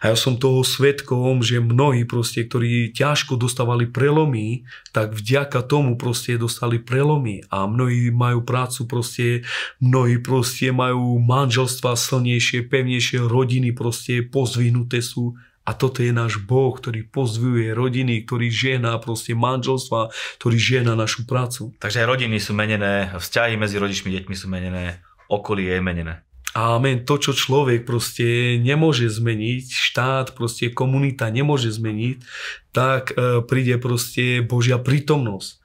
A 0.00 0.08
ja 0.08 0.16
som 0.16 0.40
toho 0.40 0.64
svetkom, 0.64 1.44
že 1.44 1.60
mnohí 1.60 2.08
proste, 2.08 2.48
ktorí 2.48 2.96
ťažko 2.96 3.36
dostávali 3.36 3.92
prelomy, 3.92 4.64
tak 4.96 5.12
vďaka 5.12 5.60
tomu 5.68 6.00
proste 6.00 6.40
dostali 6.40 6.80
prelomy 6.80 7.44
a 7.52 7.68
mnohí 7.68 8.08
majú 8.08 8.40
prácu 8.40 8.88
proste, 8.88 9.44
mnohí 9.84 10.16
proste 10.16 10.72
majú 10.72 11.20
manželstva 11.20 11.92
silnejšie, 11.92 12.64
pevnejšie 12.72 13.20
rodiny 13.20 13.76
proste 13.76 14.19
pozdvihnuté 14.26 15.00
sú 15.00 15.36
a 15.68 15.76
toto 15.76 16.02
je 16.02 16.10
náš 16.10 16.40
Boh, 16.42 16.72
ktorý 16.72 17.06
pozdvihuje 17.06 17.76
rodiny, 17.76 18.26
ktorý 18.26 18.48
žena 18.50 18.96
proste 18.98 19.38
manželstva, 19.38 20.10
ktorý 20.40 20.56
žena 20.56 20.98
našu 20.98 21.28
prácu. 21.28 21.76
Takže 21.78 22.08
rodiny 22.08 22.40
sú 22.40 22.56
menené, 22.56 23.12
vzťahy 23.14 23.54
medzi 23.60 23.76
rodičmi, 23.78 24.10
deťmi 24.10 24.34
sú 24.34 24.50
menené, 24.50 24.98
okolie 25.30 25.78
je 25.78 25.82
menené. 25.84 26.14
Amen. 26.50 27.06
To, 27.06 27.14
čo 27.14 27.30
človek 27.30 27.86
proste 27.86 28.58
nemôže 28.58 29.06
zmeniť, 29.06 29.70
štát, 29.70 30.34
proste 30.34 30.74
komunita 30.74 31.30
nemôže 31.30 31.70
zmeniť, 31.70 32.18
tak 32.74 33.14
e, 33.14 33.38
príde 33.46 33.78
proste 33.78 34.42
Božia 34.42 34.82
prítomnosť 34.82 35.59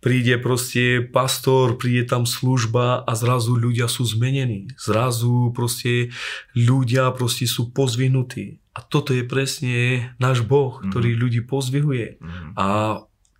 príde 0.00 0.36
proste 0.38 1.04
pastor, 1.04 1.76
príde 1.76 2.08
tam 2.08 2.24
služba 2.24 3.04
a 3.04 3.12
zrazu 3.14 3.56
ľudia 3.56 3.86
sú 3.86 4.06
zmenení. 4.06 4.72
Zrazu 4.78 5.52
proste 5.54 6.14
ľudia 6.54 7.10
proste 7.14 7.44
sú 7.44 7.70
pozvihnutí. 7.70 8.60
A 8.74 8.80
toto 8.86 9.10
je 9.10 9.26
presne 9.26 10.08
náš 10.22 10.46
Boh, 10.46 10.78
mm-hmm. 10.78 10.90
ktorý 10.90 11.10
ľudí 11.18 11.40
pozvihuje. 11.44 12.22
Mm-hmm. 12.22 12.52
A 12.54 12.66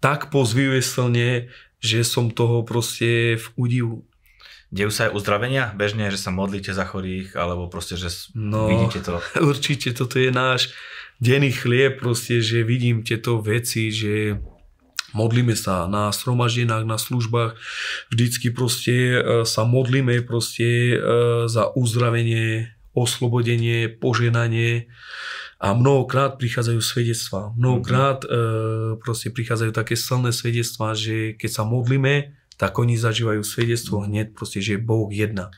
tak 0.02 0.32
pozvihuje 0.34 0.82
silne, 0.82 1.28
že 1.80 2.04
som 2.04 2.32
toho 2.32 2.66
proste 2.66 3.40
v 3.40 3.46
údivu. 3.56 3.96
Dejú 4.70 4.94
sa 4.94 5.10
aj 5.10 5.18
uzdravenia 5.18 5.74
bežne, 5.74 6.06
že 6.14 6.20
sa 6.20 6.30
modlíte 6.30 6.70
za 6.70 6.86
chorých, 6.86 7.34
alebo 7.34 7.66
proste, 7.66 7.98
že 7.98 8.06
no, 8.38 8.70
vidíte 8.70 9.02
to? 9.02 9.18
Určite, 9.50 9.90
toto 9.90 10.22
je 10.22 10.30
náš 10.30 10.70
denný 11.18 11.50
chlieb, 11.50 11.98
proste, 11.98 12.38
že 12.38 12.62
vidím 12.62 13.02
tieto 13.02 13.42
veci, 13.42 13.90
že 13.90 14.38
Modlíme 15.10 15.58
sa 15.58 15.90
na 15.90 16.14
sromaždinách, 16.14 16.86
na 16.86 16.98
službách, 16.98 17.58
vždycky 18.14 18.54
proste 18.54 18.94
e, 18.94 19.18
sa 19.48 19.62
modlíme 19.66 20.22
proste 20.22 20.94
e, 20.94 20.96
za 21.50 21.70
uzdravenie, 21.74 22.70
oslobodenie, 22.94 23.90
poženanie 23.90 24.90
a 25.60 25.76
mnohokrát 25.76 26.40
prichádzajú 26.40 26.80
svedectvá. 26.80 27.52
Mnohokrát 27.54 28.24
mm-hmm. 28.24 28.98
proste 29.04 29.28
prichádzajú 29.28 29.70
také 29.76 29.94
silné 29.94 30.32
svedectvá, 30.32 30.96
že 30.96 31.36
keď 31.36 31.50
sa 31.52 31.62
modlíme, 31.68 32.32
tak 32.56 32.76
oni 32.80 32.96
zažívajú 32.96 33.44
svedectvo 33.44 34.04
hneď 34.04 34.32
proste, 34.32 34.64
že 34.64 34.80
Boh 34.80 35.12
jedna. 35.12 35.52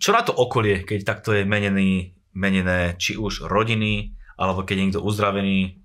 Čo 0.00 0.10
na 0.12 0.22
to 0.24 0.36
okolie, 0.36 0.84
keď 0.84 1.00
takto 1.04 1.32
je 1.32 1.48
menený, 1.48 2.12
menené 2.36 2.96
či 3.00 3.16
už 3.16 3.48
rodiny, 3.48 4.12
alebo 4.36 4.64
keď 4.68 4.74
je 4.76 4.84
niekto 4.84 5.04
uzdravený, 5.04 5.83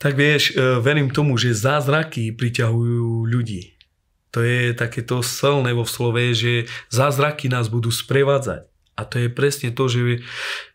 tak 0.00 0.16
vieš, 0.16 0.56
e, 0.56 0.80
verím 0.80 1.12
tomu, 1.12 1.36
že 1.36 1.52
zázraky 1.52 2.32
priťahujú 2.32 3.28
ľudí. 3.28 3.76
To 4.32 4.40
je 4.40 4.72
takéto 4.72 5.20
silné 5.20 5.76
vo 5.76 5.84
slove, 5.84 6.32
že 6.32 6.64
zázraky 6.88 7.52
nás 7.52 7.68
budú 7.68 7.92
sprevádzať. 7.92 8.70
A 9.00 9.08
to 9.08 9.16
je 9.16 9.32
presne 9.32 9.72
to, 9.72 9.88
že 9.88 10.20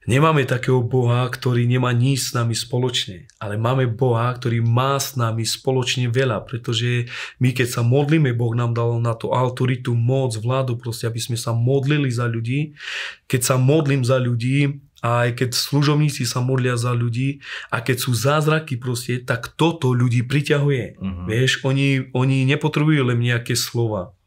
nemáme 0.10 0.50
takého 0.50 0.82
Boha, 0.82 1.30
ktorý 1.30 1.70
nemá 1.70 1.94
nič 1.94 2.32
s 2.32 2.32
nami 2.34 2.58
spoločne, 2.58 3.30
ale 3.38 3.54
máme 3.54 3.86
Boha, 3.86 4.34
ktorý 4.34 4.66
má 4.66 4.98
s 4.98 5.14
nami 5.14 5.46
spoločne 5.46 6.10
veľa, 6.10 6.42
pretože 6.42 7.06
my 7.38 7.54
keď 7.54 7.68
sa 7.70 7.82
modlíme, 7.86 8.34
Boh 8.34 8.58
nám 8.58 8.74
dal 8.74 8.98
na 8.98 9.14
to 9.14 9.30
autoritu, 9.30 9.94
moc, 9.94 10.34
vládu, 10.42 10.74
proste, 10.74 11.06
aby 11.06 11.22
sme 11.22 11.38
sa 11.38 11.54
modlili 11.54 12.10
za 12.10 12.26
ľudí. 12.26 12.74
Keď 13.30 13.42
sa 13.46 13.56
modlím 13.62 14.02
za 14.02 14.18
ľudí, 14.18 14.82
a 15.06 15.30
aj 15.30 15.38
keď 15.38 15.50
služobníci 15.54 16.26
sa 16.26 16.42
modlia 16.42 16.74
za 16.82 16.90
ľudí 16.98 17.46
a 17.70 17.86
keď 17.86 17.98
sú 18.02 18.18
zázraky 18.18 18.82
proste, 18.82 19.22
tak 19.22 19.54
toto 19.54 19.94
ľudí 19.94 20.26
priťahuje. 20.26 20.98
Uh-huh. 20.98 21.30
Vieš, 21.30 21.62
oni, 21.62 22.10
oni 22.18 22.42
nepotrebujú 22.50 23.14
len 23.14 23.22
nejaké 23.22 23.54
slova. 23.54 24.18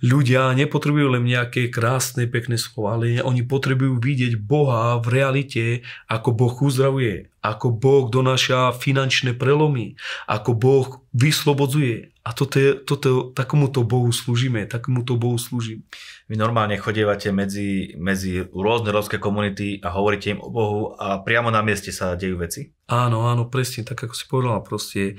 Ľudia 0.00 0.54
nepotrebujú 0.56 1.18
len 1.18 1.26
nejaké 1.26 1.68
krásne, 1.68 2.30
pekné 2.30 2.56
slova, 2.56 2.96
ale 2.96 3.20
oni 3.20 3.42
potrebujú 3.42 3.98
vidieť 3.98 4.38
Boha 4.38 4.96
v 5.02 5.06
realite, 5.10 5.64
ako 6.06 6.32
Boh 6.32 6.54
uzdravuje, 6.54 7.34
ako 7.42 7.74
Boh 7.74 8.06
donáša 8.08 8.72
finančné 8.78 9.34
prelomy, 9.36 9.98
ako 10.30 10.50
Boh 10.56 10.88
vyslobodzuje. 11.12 12.11
A 12.22 12.30
toto 12.30 12.54
je, 12.62 12.78
toto, 12.86 13.34
takomuto 13.34 13.82
Bohu 13.82 14.06
slúžime, 14.14 14.62
takomuto 14.70 15.18
Bohu 15.18 15.34
slúžim. 15.42 15.82
Vy 16.30 16.38
normálne 16.38 16.78
chodievate 16.78 17.34
medzi, 17.34 17.98
medzi 17.98 18.46
rôzne 18.46 18.94
rómske 18.94 19.18
komunity 19.18 19.82
a 19.82 19.90
hovoríte 19.90 20.30
im 20.30 20.38
o 20.38 20.46
Bohu 20.46 20.94
a 20.94 21.18
priamo 21.18 21.50
na 21.50 21.66
mieste 21.66 21.90
sa 21.90 22.14
dejú 22.14 22.38
veci? 22.38 22.70
Áno, 22.86 23.26
áno, 23.26 23.50
presne, 23.50 23.82
tak 23.82 24.06
ako 24.06 24.14
si 24.14 24.24
povedala, 24.30 24.62
proste 24.62 25.18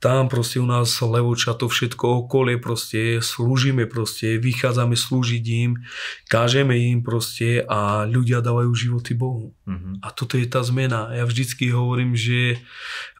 tam 0.00 0.32
proste 0.32 0.56
u 0.56 0.64
nás 0.64 0.96
Levoča 1.04 1.52
to 1.52 1.68
všetko 1.68 2.24
okolie 2.24 2.56
proste 2.56 3.20
slúžime 3.20 3.84
proste, 3.84 4.40
vychádzame 4.40 4.96
slúžiť 4.96 5.44
im, 5.60 5.76
kážeme 6.24 6.72
im 6.72 7.04
proste 7.04 7.60
a 7.68 8.08
ľudia 8.08 8.40
dávajú 8.40 8.72
životy 8.72 9.12
Bohu. 9.12 9.52
Mm-hmm. 9.68 10.00
A 10.00 10.08
toto 10.08 10.40
je 10.40 10.48
tá 10.48 10.64
zmena. 10.64 11.12
Ja 11.12 11.28
vždycky 11.28 11.68
hovorím, 11.68 12.16
že 12.16 12.56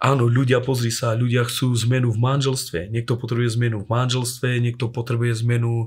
áno, 0.00 0.24
ľudia, 0.24 0.64
pozri 0.64 0.88
sa, 0.88 1.12
ľudia 1.12 1.44
chcú 1.44 1.76
zmenu 1.84 2.08
v 2.16 2.18
manželstve. 2.18 2.88
Niekto 2.88 3.20
potrebuje 3.20 3.60
zmenu 3.60 3.84
v 3.84 3.90
manželstve, 3.92 4.48
niekto 4.64 4.88
potrebuje 4.88 5.44
zmenu 5.44 5.84
e, 5.84 5.86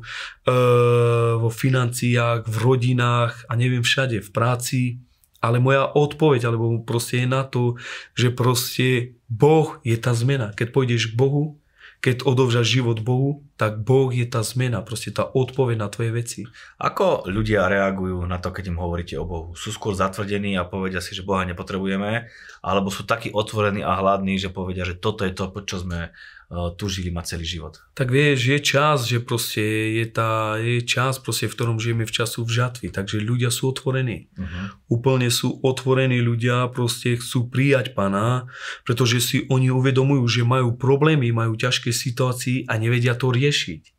vo 1.42 1.50
financiách, 1.50 2.46
v 2.46 2.56
rodinách 2.62 3.50
a 3.50 3.58
neviem 3.58 3.82
všade, 3.82 4.22
v 4.22 4.30
práci 4.30 5.02
ale 5.44 5.60
moja 5.60 5.84
odpoveď, 5.92 6.48
alebo 6.48 6.80
proste 6.80 7.20
je 7.22 7.28
na 7.28 7.44
to, 7.44 7.76
že 8.16 8.32
proste 8.32 9.20
Boh 9.28 9.84
je 9.84 10.00
tá 10.00 10.16
zmena. 10.16 10.56
Keď 10.56 10.72
pôjdeš 10.72 11.12
k 11.12 11.20
Bohu, 11.20 11.60
keď 12.04 12.28
odovžaš 12.28 12.68
život 12.68 13.00
Bohu, 13.00 13.48
tak 13.56 13.80
Boh 13.80 14.12
je 14.12 14.28
tá 14.28 14.44
zmena, 14.44 14.84
proste 14.84 15.16
tá 15.16 15.24
odpoveď 15.24 15.80
na 15.80 15.88
tvoje 15.88 16.12
veci. 16.12 16.42
Ako 16.76 17.32
ľudia 17.32 17.72
reagujú 17.72 18.28
na 18.28 18.44
to, 18.44 18.52
keď 18.52 18.76
im 18.76 18.80
hovoríte 18.80 19.16
o 19.16 19.24
Bohu? 19.24 19.56
Sú 19.56 19.72
skôr 19.72 19.96
zatvrdení 19.96 20.60
a 20.60 20.68
povedia 20.68 21.00
si, 21.00 21.16
že 21.16 21.24
Boha 21.24 21.48
nepotrebujeme, 21.48 22.28
alebo 22.60 22.92
sú 22.92 23.08
takí 23.08 23.32
otvorení 23.32 23.88
a 23.88 23.96
hladní, 23.96 24.36
že 24.36 24.52
povedia, 24.52 24.84
že 24.84 25.00
toto 25.00 25.24
je 25.24 25.32
to, 25.32 25.48
čo 25.64 25.80
sme 25.80 26.12
Eh, 26.54 26.70
tužili 26.78 27.10
mať 27.10 27.34
celý 27.34 27.50
život. 27.50 27.82
Tak 27.98 28.14
vieš, 28.14 28.46
je 28.46 28.60
čas, 28.62 29.10
že 29.10 29.18
proste 29.26 29.66
je, 29.98 30.06
tá, 30.06 30.62
je 30.62 30.86
čas, 30.86 31.18
proste, 31.18 31.50
v 31.50 31.56
ktorom 31.58 31.82
žijeme 31.82 32.06
v 32.06 32.14
času 32.14 32.46
v 32.46 32.54
žatvy, 32.54 32.88
takže 32.94 33.26
ľudia 33.26 33.50
sú 33.50 33.74
otvorení. 33.74 34.30
Uh-huh. 34.38 34.70
Úplne 34.86 35.34
sú 35.34 35.58
otvorení 35.66 36.22
ľudia, 36.22 36.70
proste 36.70 37.18
chcú 37.18 37.50
prijať 37.50 37.98
Pana, 37.98 38.54
pretože 38.86 39.18
si 39.18 39.50
oni 39.50 39.74
uvedomujú, 39.74 40.22
že 40.30 40.46
majú 40.46 40.78
problémy, 40.78 41.34
majú 41.34 41.58
ťažké 41.58 41.90
situácie 41.90 42.70
a 42.70 42.78
nevedia 42.78 43.18
to 43.18 43.34
riešiť. 43.34 43.90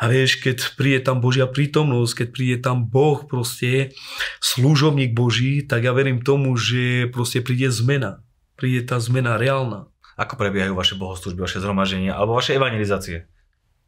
A 0.00 0.08
vieš, 0.08 0.40
keď 0.40 0.72
príde 0.80 1.04
tam 1.04 1.20
Božia 1.20 1.44
prítomnosť, 1.44 2.24
keď 2.24 2.28
príde 2.32 2.56
tam 2.64 2.88
Boh 2.88 3.20
proste, 3.28 3.92
služobník 4.40 5.12
Boží, 5.12 5.60
tak 5.60 5.84
ja 5.84 5.92
verím 5.92 6.24
tomu, 6.24 6.56
že 6.56 7.12
proste 7.12 7.44
príde 7.44 7.68
zmena. 7.68 8.24
Príde 8.56 8.80
tá 8.88 8.96
zmena 8.96 9.36
reálna. 9.36 9.91
Ako 10.16 10.36
prebiehajú 10.36 10.76
vaše 10.76 10.94
bohoslužby, 10.94 11.40
vaše 11.40 11.60
zhromaždenia 11.62 12.16
alebo 12.16 12.36
vaše 12.36 12.56
evangelizácie? 12.56 13.26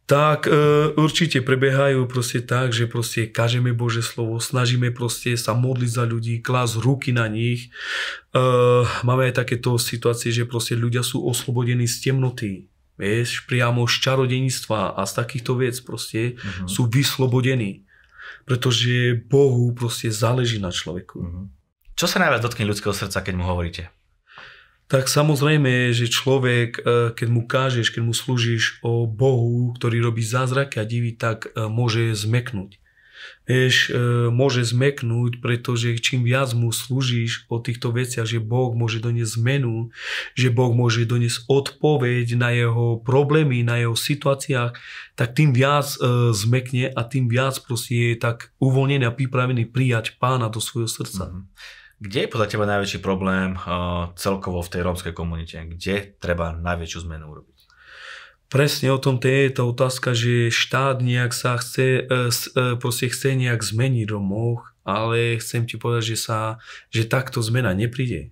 Tak 0.05 0.45
e, 0.45 0.53
určite 1.01 1.41
prebiehajú 1.41 2.05
proste 2.05 2.45
tak, 2.45 2.77
že 2.77 2.85
proste 2.85 3.25
kážeme 3.25 3.73
Bože 3.73 4.05
slovo, 4.05 4.37
snažíme 4.37 4.93
proste 4.93 5.33
sa 5.33 5.57
modliť 5.57 5.91
za 5.91 6.05
ľudí, 6.05 6.45
klásť 6.45 6.77
ruky 6.85 7.17
na 7.17 7.25
nich. 7.25 7.73
E, 8.37 8.45
máme 9.01 9.33
aj 9.33 9.41
takéto 9.41 9.81
situácie, 9.81 10.29
že 10.29 10.45
proste 10.45 10.77
ľudia 10.77 11.01
sú 11.01 11.25
oslobodení 11.25 11.89
z 11.89 11.97
temnoty. 12.05 12.69
Vieš, 13.01 13.49
priamo 13.49 13.89
z 13.89 13.97
čarodeníctva 14.05 14.93
a 14.93 15.03
z 15.09 15.13
takýchto 15.19 15.59
vec 15.59 15.75
proste 15.83 16.39
uh-huh. 16.39 16.69
sú 16.71 16.87
vyslobodení. 16.87 17.83
Pretože 18.47 19.19
Bohu 19.27 19.75
proste 19.75 20.15
záleží 20.15 20.63
na 20.63 20.71
človeku. 20.71 21.17
Uh-huh. 21.19 21.51
Čo 21.99 22.07
sa 22.07 22.23
najviac 22.23 22.45
dotkne 22.45 22.71
ľudského 22.71 22.95
srdca, 22.95 23.19
keď 23.19 23.35
mu 23.35 23.51
hovoríte? 23.51 23.91
Tak 24.85 25.09
samozrejme, 25.09 25.97
že 25.97 26.13
človek, 26.13 26.71
e, 26.77 26.81
keď 27.17 27.29
mu 27.33 27.49
kážeš, 27.49 27.89
keď 27.89 28.03
mu 28.05 28.13
slúžiš 28.13 28.85
o 28.85 29.09
Bohu, 29.09 29.73
ktorý 29.73 30.05
robí 30.05 30.21
zázraky 30.21 30.77
a 30.77 30.85
divy, 30.85 31.17
tak 31.17 31.49
e, 31.49 31.67
môže 31.73 32.13
zmeknúť. 32.13 32.77
Vieš, 33.49 33.89
e, 33.89 34.29
môže 34.29 34.61
zmeknúť, 34.61 35.41
pretože 35.41 35.97
čím 36.05 36.29
viac 36.29 36.53
mu 36.53 36.69
slúžiš 36.69 37.49
o 37.49 37.57
týchto 37.65 37.97
veciach, 37.97 38.29
že 38.29 38.45
Boh 38.45 38.77
môže 38.77 39.01
doniesť 39.01 39.41
zmenu, 39.41 39.89
že 40.37 40.53
Boh 40.53 40.77
môže 40.77 41.09
doniesť 41.09 41.49
odpoveď 41.49 42.37
na 42.37 42.53
jeho 42.53 43.01
problémy, 43.01 43.65
na 43.65 43.81
jeho 43.81 43.97
situáciách, 43.97 44.77
tak 45.17 45.29
tým 45.33 45.57
viac 45.57 45.89
zmekne 46.37 46.93
a 46.93 47.01
tým 47.09 47.29
viac 47.33 47.57
proste 47.65 48.13
je 48.13 48.21
tak 48.21 48.53
uvoľnený 48.61 49.09
a 49.09 49.17
pripravený 49.17 49.73
prijať 49.73 50.21
pána 50.21 50.53
do 50.53 50.61
svojho 50.61 50.89
srdca. 50.89 51.33
Mm-hmm. 51.33 51.84
Kde 52.03 52.27
je 52.27 52.33
podľa 52.33 52.49
teba 52.51 52.67
najväčší 52.67 52.99
problém 52.99 53.55
uh, 53.55 54.11
celkovo 54.19 54.61
v 54.61 54.73
tej 54.73 54.81
rómskej 54.83 55.15
komunite? 55.15 55.57
Kde 55.63 56.19
treba 56.19 56.53
najväčšiu 56.55 57.07
zmenu 57.07 57.31
urobiť? 57.31 57.55
Presne 58.55 58.95
o 58.95 59.03
tom 59.03 59.19
je 59.19 59.51
tá 59.51 59.67
otázka, 59.67 60.15
že 60.15 60.47
štát 60.53 61.03
nejak 61.03 61.35
sa 61.35 61.59
chce, 61.59 62.07
e, 62.07 62.31
proste 62.79 63.11
chce 63.11 63.35
nejak 63.35 63.67
zmeniť 63.67 64.07
Romov, 64.07 64.63
ale 64.87 65.43
chcem 65.43 65.67
ti 65.67 65.75
povedať, 65.75 66.15
že, 66.15 66.19
sa, 66.23 66.39
že 66.87 67.03
takto 67.03 67.43
zmena 67.43 67.75
nepríde. 67.75 68.31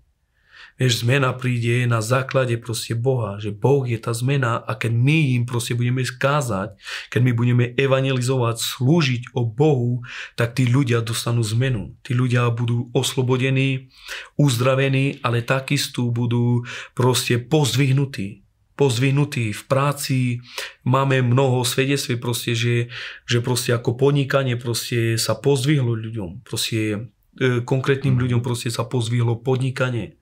Vieš, 0.82 1.06
zmena 1.06 1.30
príde 1.30 1.86
na 1.86 2.02
základe 2.02 2.58
proste 2.58 2.98
Boha, 2.98 3.38
že 3.38 3.54
Boh 3.54 3.86
je 3.86 3.94
tá 4.02 4.10
zmena 4.10 4.58
a 4.66 4.74
keď 4.74 4.90
my 4.90 5.38
im 5.38 5.46
proste 5.46 5.78
budeme 5.78 6.02
skázať, 6.02 6.74
keď 7.06 7.20
my 7.22 7.32
budeme 7.38 7.64
evangelizovať, 7.78 8.58
slúžiť 8.58 9.22
o 9.38 9.46
Bohu, 9.46 10.02
tak 10.34 10.58
tí 10.58 10.66
ľudia 10.66 10.98
dostanú 10.98 11.46
zmenu. 11.54 11.94
Tí 12.02 12.18
ľudia 12.18 12.50
budú 12.50 12.90
oslobodení, 12.90 13.94
uzdravení, 14.34 15.22
ale 15.22 15.46
takisto 15.46 16.10
budú 16.10 16.66
proste 16.98 17.38
pozdvihnutí 17.38 18.42
pozdvihnutí 18.74 19.54
v 19.54 19.62
práci, 19.70 20.42
máme 20.82 21.22
mnoho 21.22 21.62
svedectví 21.62 22.18
proste, 22.18 22.58
že, 22.58 22.90
že 23.28 23.38
proste 23.38 23.70
ako 23.70 23.94
podnikanie 23.94 24.58
proste 24.58 25.14
sa 25.14 25.38
pozdvihlo 25.38 25.94
ľuďom, 25.94 26.42
proste 26.42 27.06
e, 27.38 27.62
konkrétnym 27.62 28.18
ľuďom 28.18 28.42
proste 28.42 28.74
sa 28.74 28.82
pozdvihlo 28.82 29.38
podnikanie. 29.38 30.18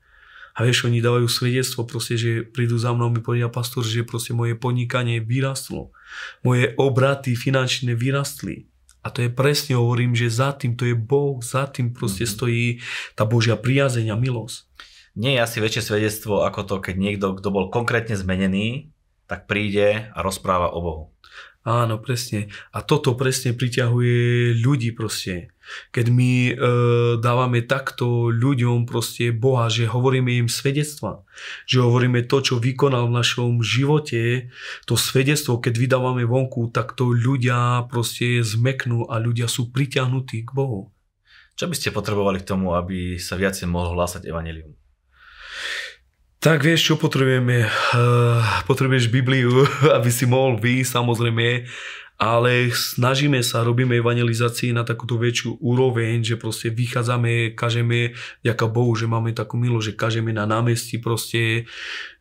A 0.54 0.66
vieš, 0.66 0.87
oni 0.87 0.99
dávajú 0.99 1.30
svedectvo, 1.30 1.87
proste, 1.87 2.19
že 2.19 2.42
prídu 2.42 2.76
za 2.76 2.90
mnou, 2.90 3.09
mi 3.09 3.23
povedia 3.23 3.47
pastor, 3.47 3.87
že 3.87 4.02
proste 4.02 4.35
moje 4.35 4.59
podnikanie 4.59 5.23
vyrastlo. 5.23 5.95
Moje 6.42 6.75
obraty 6.76 7.38
finančné 7.38 7.95
vyrastli. 7.95 8.71
A 9.00 9.09
to 9.09 9.25
je 9.25 9.30
presne, 9.33 9.80
hovorím, 9.80 10.12
že 10.12 10.28
za 10.28 10.52
tým 10.52 10.76
to 10.76 10.85
je 10.85 10.92
Boh, 10.92 11.40
za 11.40 11.64
tým 11.71 11.97
proste 11.97 12.28
mm-hmm. 12.28 12.37
stojí 12.37 12.66
tá 13.16 13.25
Božia 13.25 13.57
priazeň 13.57 14.12
a 14.12 14.16
milosť. 14.19 14.69
Nie 15.16 15.40
je 15.40 15.45
asi 15.45 15.59
väčšie 15.59 15.83
svedectvo 15.83 16.45
ako 16.47 16.61
to, 16.69 16.76
keď 16.85 16.95
niekto, 17.00 17.26
kto 17.35 17.49
bol 17.50 17.73
konkrétne 17.73 18.14
zmenený, 18.14 18.92
tak 19.26 19.49
príde 19.49 20.11
a 20.12 20.19
rozpráva 20.21 20.71
o 20.71 20.78
Bohu. 20.83 21.04
Áno, 21.61 22.00
presne. 22.00 22.49
A 22.73 22.81
toto 22.81 23.12
presne 23.12 23.52
priťahuje 23.52 24.57
ľudí 24.64 24.97
proste. 24.97 25.52
Keď 25.93 26.07
my 26.09 26.33
e, 26.33 26.52
dávame 27.21 27.61
takto 27.61 28.33
ľuďom 28.33 28.88
proste 28.88 29.29
Boha, 29.29 29.69
že 29.69 29.85
hovoríme 29.85 30.40
im 30.40 30.49
svedectva, 30.49 31.21
že 31.69 31.85
hovoríme 31.85 32.25
to, 32.25 32.40
čo 32.40 32.57
vykonal 32.57 33.12
v 33.12 33.17
našom 33.21 33.61
živote, 33.61 34.49
to 34.88 34.97
svedectvo, 34.97 35.61
keď 35.61 35.76
vydávame 35.76 36.25
vonku, 36.25 36.73
tak 36.73 36.97
to 36.97 37.12
ľudia 37.12 37.85
proste 37.93 38.40
zmeknú 38.40 39.05
a 39.12 39.21
ľudia 39.21 39.45
sú 39.45 39.69
priťahnutí 39.69 40.49
k 40.49 40.50
Bohu. 40.57 40.97
Čo 41.61 41.69
by 41.69 41.76
ste 41.76 41.93
potrebovali 41.93 42.40
k 42.40 42.57
tomu, 42.57 42.73
aby 42.73 43.21
sa 43.21 43.37
viacej 43.37 43.69
mohlo 43.69 43.93
hlásať 44.00 44.25
evanelium? 44.25 44.79
Tak 46.40 46.64
vieš, 46.64 46.88
čo 46.88 46.94
potrebujeme? 46.97 47.68
Uh, 47.68 48.40
potrebuješ 48.64 49.12
Bibliu, 49.12 49.68
aby 49.97 50.09
si 50.09 50.25
mohol 50.25 50.56
vy, 50.56 50.88
samozrejme, 50.88 51.68
ale 52.16 52.73
snažíme 52.73 53.44
sa, 53.44 53.61
robíme 53.61 54.00
evangelizácii 54.00 54.73
na 54.73 54.80
takúto 54.80 55.20
väčšiu 55.20 55.61
úroveň, 55.61 56.25
že 56.25 56.40
proste 56.40 56.73
vychádzame, 56.73 57.52
kažeme, 57.52 58.16
ďaká 58.40 58.73
Bohu, 58.73 58.88
že 58.97 59.04
máme 59.04 59.37
takú 59.37 59.61
milosť, 59.61 59.92
že 59.92 59.94
kažeme 60.00 60.32
na 60.32 60.49
námestí 60.49 60.97
proste, 60.97 61.68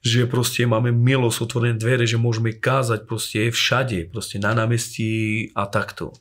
že 0.03 0.27
proste 0.27 0.67
máme 0.67 0.91
milosť, 0.91 1.39
otvorené 1.39 1.79
dvere, 1.79 2.03
že 2.03 2.19
môžeme 2.19 2.51
kázať 2.51 3.07
proste 3.07 3.47
všade, 3.47 4.11
proste 4.11 4.35
na 4.35 4.51
námestí 4.51 5.47
a 5.55 5.63
takto. 5.63 6.11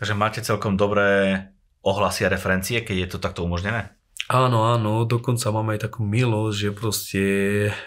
Takže 0.00 0.16
máte 0.16 0.40
celkom 0.40 0.80
dobré 0.80 1.44
ohlasy 1.84 2.24
a 2.24 2.32
referencie, 2.32 2.80
keď 2.80 2.96
je 3.04 3.08
to 3.12 3.18
takto 3.20 3.44
umožnené? 3.44 3.92
Áno, 4.28 4.64
áno, 4.72 5.04
dokonca 5.04 5.52
máme 5.52 5.76
aj 5.76 5.90
takú 5.90 6.00
milosť, 6.00 6.56
že 6.56 6.70
proste 6.72 7.22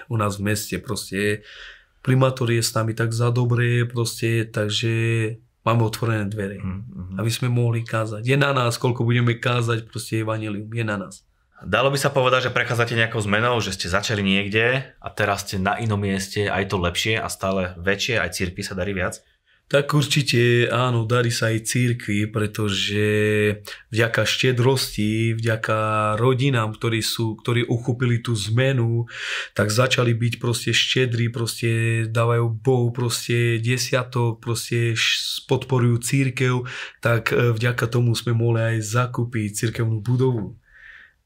u 0.06 0.16
nás 0.22 0.38
v 0.38 0.54
meste 0.54 0.78
proste 0.78 1.42
primátor 2.06 2.48
je 2.54 2.62
s 2.64 2.72
nami 2.72 2.94
tak 2.94 3.12
za 3.12 3.34
dobré, 3.34 3.84
proste, 3.84 4.46
takže 4.48 4.94
máme 5.68 5.84
otvorené 5.84 6.30
dvere, 6.32 6.62
mm-hmm. 6.64 7.20
aby 7.20 7.32
sme 7.34 7.52
mohli 7.52 7.84
kázať. 7.84 8.24
Je 8.24 8.38
na 8.40 8.56
nás, 8.56 8.80
koľko 8.80 9.04
budeme 9.04 9.36
kázať 9.36 9.90
proste 9.92 10.24
evanelium, 10.24 10.72
je 10.72 10.86
na 10.88 10.96
nás. 10.96 11.28
Dalo 11.58 11.90
by 11.90 11.98
sa 11.98 12.14
povedať, 12.14 12.48
že 12.48 12.56
prechádzate 12.56 12.94
nejakou 12.94 13.18
zmenou, 13.18 13.58
že 13.60 13.74
ste 13.74 13.90
začali 13.90 14.22
niekde 14.22 14.94
a 15.02 15.08
teraz 15.10 15.42
ste 15.42 15.58
na 15.58 15.76
inom 15.82 15.98
mieste, 15.98 16.46
aj 16.46 16.70
to 16.70 16.78
lepšie 16.78 17.18
a 17.18 17.26
stále 17.34 17.74
väčšie, 17.82 18.22
aj 18.22 18.38
církvi 18.38 18.62
sa 18.62 18.78
darí 18.78 18.94
viac? 18.94 19.26
Tak 19.68 20.00
určite 20.00 20.72
áno, 20.72 21.04
darí 21.04 21.28
sa 21.28 21.52
aj 21.52 21.68
církvi, 21.68 22.32
pretože 22.32 23.04
vďaka 23.92 24.24
štedrosti, 24.24 25.36
vďaka 25.36 25.78
rodinám, 26.16 26.72
ktorí, 26.72 27.04
sú, 27.04 27.36
ktorí 27.36 27.68
uchopili 27.68 28.24
tú 28.24 28.32
zmenu, 28.32 29.12
tak 29.52 29.68
začali 29.68 30.16
byť 30.16 30.34
proste 30.40 30.72
štedrí, 30.72 31.28
proste 31.28 31.70
dávajú 32.08 32.48
Bohu 32.64 32.96
proste 32.96 33.60
desiatok, 33.60 34.40
proste 34.40 34.96
podporujú 35.52 36.00
církev, 36.00 36.64
tak 37.04 37.36
e, 37.36 37.52
vďaka 37.52 37.92
tomu 37.92 38.16
sme 38.16 38.32
mohli 38.32 38.80
aj 38.80 38.88
zakúpiť 38.88 39.68
církevnú 39.68 40.00
budovu. 40.00 40.56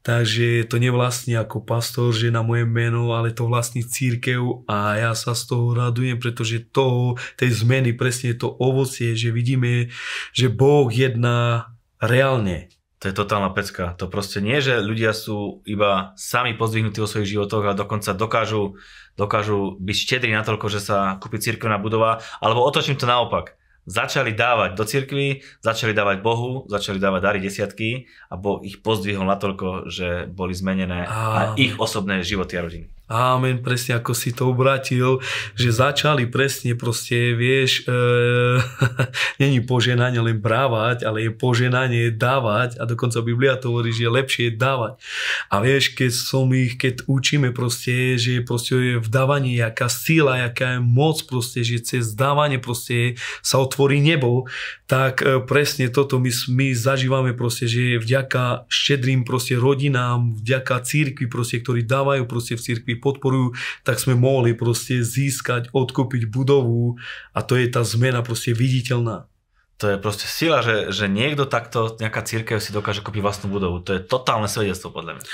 Takže 0.02 0.66
to 0.66 0.82
nevlastní 0.82 1.38
ako 1.38 1.62
pastor, 1.62 2.10
že 2.10 2.34
na 2.34 2.42
moje 2.42 2.66
meno, 2.66 3.14
ale 3.14 3.30
to 3.30 3.46
vlastní 3.46 3.86
církev 3.86 4.66
a 4.66 4.98
ja 4.98 5.12
sa 5.14 5.30
z 5.30 5.46
toho 5.46 5.78
radujem, 5.78 6.18
pretože 6.18 6.66
to, 6.74 7.14
tej 7.38 7.62
zmeny 7.62 7.94
presne 7.94 8.34
to 8.34 8.50
ovocie, 8.50 9.14
že 9.14 9.30
vidíme, 9.30 9.94
že 10.34 10.50
Boh 10.50 10.90
jedná 10.90 11.70
reálne. 12.02 12.66
To 12.98 13.10
je 13.10 13.18
totálna 13.18 13.54
pecka. 13.54 13.94
To 13.98 14.10
proste 14.10 14.42
nie, 14.42 14.58
že 14.58 14.82
ľudia 14.82 15.14
sú 15.14 15.62
iba 15.66 16.14
sami 16.18 16.58
pozdvihnutí 16.58 16.98
vo 16.98 17.06
svojich 17.06 17.38
životoch 17.38 17.70
a 17.70 17.78
dokonca 17.78 18.10
dokážu, 18.14 18.78
dokážu 19.14 19.78
byť 19.78 19.96
štedrí 20.02 20.34
natoľko, 20.34 20.66
že 20.66 20.82
sa 20.82 21.18
kúpi 21.22 21.38
církevná 21.38 21.78
budova, 21.78 22.22
alebo 22.42 22.66
otočím 22.66 22.98
to 22.98 23.06
naopak 23.06 23.54
začali 23.86 24.32
dávať 24.32 24.70
do 24.78 24.84
cirkvi, 24.86 25.42
začali 25.58 25.90
dávať 25.90 26.22
Bohu, 26.22 26.64
začali 26.70 27.02
dávať 27.02 27.20
dary 27.22 27.40
desiatky 27.42 28.06
a 28.30 28.38
Boh 28.38 28.62
ich 28.62 28.78
pozdvihol 28.78 29.26
natoľko, 29.26 29.90
že 29.90 30.30
boli 30.30 30.54
zmenené 30.54 31.06
a 31.06 31.54
ich 31.58 31.74
osobné 31.78 32.22
životy 32.22 32.54
a 32.58 32.62
rodiny. 32.62 32.86
Amen, 33.12 33.60
presne 33.60 34.00
ako 34.00 34.16
si 34.16 34.32
to 34.32 34.48
obratil, 34.48 35.20
že 35.52 35.68
začali 35.68 36.32
presne 36.32 36.72
proste, 36.72 37.36
vieš, 37.36 37.84
e, 37.84 37.92
není 39.42 39.60
poženanie 39.60 40.16
len 40.16 40.40
brávať, 40.40 41.04
ale 41.04 41.28
je 41.28 41.30
poženanie 41.36 42.08
dávať 42.16 42.80
a 42.80 42.88
dokonca 42.88 43.20
Biblia 43.20 43.60
to 43.60 43.68
hovorí, 43.68 43.92
že 43.92 44.08
je 44.08 44.16
lepšie 44.16 44.46
dávať. 44.56 44.96
A 45.52 45.60
vieš, 45.60 45.92
keď 45.92 46.08
som 46.08 46.48
ich, 46.56 46.80
keď 46.80 47.04
učíme 47.04 47.52
proste, 47.52 48.16
že 48.16 48.40
proste 48.40 48.80
je 48.80 48.96
v 48.96 49.08
dávaní 49.12 49.60
jaká 49.60 49.92
síla, 49.92 50.48
jaká 50.48 50.80
je 50.80 50.80
moc 50.80 51.20
proste, 51.28 51.60
že 51.60 51.84
cez 51.84 52.16
dávanie 52.16 52.56
proste 52.56 53.20
sa 53.44 53.60
otvorí 53.60 54.00
nebo, 54.00 54.48
tak 54.88 55.20
e, 55.20 55.44
presne 55.44 55.92
toto 55.92 56.16
my, 56.16 56.32
my 56.48 56.72
zažívame 56.72 57.36
proste, 57.36 57.68
že 57.68 58.00
vďaka 58.00 58.64
štedrým 58.72 59.28
proste 59.28 59.60
rodinám, 59.60 60.32
vďaka 60.40 60.80
církvi 60.80 61.28
proste, 61.28 61.60
ktorí 61.60 61.84
dávajú 61.84 62.24
proste 62.24 62.56
v 62.56 62.64
církvi 62.64 63.01
podporujú, 63.02 63.58
tak 63.82 63.98
sme 63.98 64.14
mohli 64.14 64.54
proste 64.54 65.02
získať, 65.02 65.74
odkúpiť 65.74 66.30
budovu 66.30 67.02
a 67.34 67.42
to 67.42 67.58
je 67.58 67.66
tá 67.66 67.82
zmena 67.82 68.22
proste 68.22 68.54
viditeľná. 68.54 69.26
To 69.82 69.90
je 69.90 69.98
proste 69.98 70.30
sila, 70.30 70.62
že, 70.62 70.94
že 70.94 71.10
niekto 71.10 71.42
takto, 71.42 71.98
nejaká 71.98 72.22
církev 72.22 72.62
si 72.62 72.70
dokáže 72.70 73.02
kúpiť 73.02 73.18
vlastnú 73.18 73.50
budovu. 73.50 73.82
To 73.82 73.98
je 73.98 74.06
totálne 74.06 74.46
svedectvo 74.46 74.94
podľa 74.94 75.18
mňa. 75.18 75.24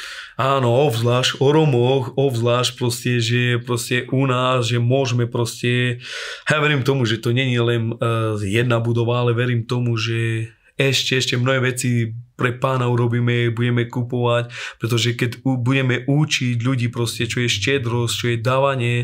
Áno, 0.40 0.72
obzvlášť 0.88 1.44
o 1.44 1.52
Romoch, 1.52 2.16
obzvlášť 2.16 2.72
proste, 2.80 3.20
že 3.20 3.60
proste 3.60 4.08
u 4.08 4.24
nás, 4.24 4.64
že 4.64 4.80
môžeme 4.80 5.28
proste, 5.28 6.00
ja 6.48 6.64
verím 6.64 6.80
tomu, 6.80 7.04
že 7.04 7.20
to 7.20 7.36
není 7.36 7.60
len 7.60 7.92
uh, 8.00 8.40
jedna 8.40 8.80
budova, 8.80 9.20
ale 9.20 9.36
verím 9.36 9.68
tomu, 9.68 10.00
že 10.00 10.48
ešte, 10.78 11.18
ešte 11.18 11.34
mnohé 11.34 11.74
veci 11.74 12.14
pre 12.38 12.54
pána 12.54 12.86
urobíme, 12.86 13.50
budeme 13.50 13.90
kupovať, 13.90 14.54
pretože 14.78 15.18
keď 15.18 15.42
budeme 15.42 16.06
učiť 16.06 16.62
ľudí 16.62 16.86
proste, 16.88 17.26
čo 17.26 17.42
je 17.42 17.50
štedrosť, 17.50 18.14
čo 18.14 18.26
je 18.30 18.38
dávanie, 18.38 18.96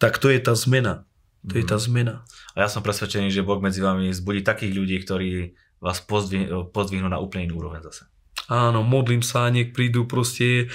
tak 0.00 0.16
to 0.16 0.32
je 0.32 0.40
tá 0.40 0.56
zmena. 0.56 1.04
To 1.44 1.56
je 1.56 1.64
tá 1.64 1.76
mhm. 1.76 1.84
zmena. 1.84 2.14
A 2.56 2.66
ja 2.66 2.68
som 2.68 2.84
presvedčený, 2.84 3.28
že 3.32 3.44
Boh 3.44 3.60
medzi 3.60 3.84
vami 3.84 4.12
zbudí 4.12 4.40
takých 4.40 4.72
ľudí, 4.76 4.96
ktorí 5.04 5.30
vás 5.80 6.00
pozdvihnú 6.04 7.08
na 7.08 7.20
úplne 7.20 7.48
inú 7.48 7.64
úroveň 7.64 7.80
zase. 7.88 8.04
Áno, 8.50 8.82
modlím 8.82 9.22
sa, 9.22 9.46
nech 9.48 9.70
prídu 9.70 10.10
proste 10.10 10.68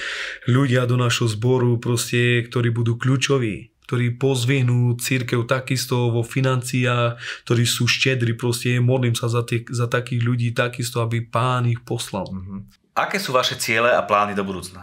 ľudia 0.47 0.87
do 0.87 0.95
našho 0.95 1.27
zboru, 1.27 1.75
proste, 1.77 2.41
ktorí 2.47 2.71
budú 2.71 2.95
kľúčoví 2.95 3.74
ktorí 3.85 4.17
pozvihnú 4.17 4.97
církev 4.97 5.45
takisto 5.45 6.09
vo 6.09 6.25
financiách, 6.25 7.21
ktorí 7.45 7.63
sú 7.69 7.85
štedri, 7.85 8.33
proste 8.33 8.81
modlím 8.81 9.13
sa 9.13 9.29
za, 9.29 9.45
tie, 9.45 9.61
za 9.69 9.85
takých 9.85 10.25
ľudí 10.25 10.49
takisto, 10.57 11.05
aby 11.05 11.21
pán 11.21 11.69
ich 11.69 11.79
poslal. 11.85 12.25
Mm-hmm. 12.25 12.59
Aké 12.97 13.21
sú 13.21 13.35
vaše 13.35 13.55
ciele 13.61 13.93
a 13.93 14.01
plány 14.01 14.33
do 14.33 14.41
budúcna? 14.41 14.81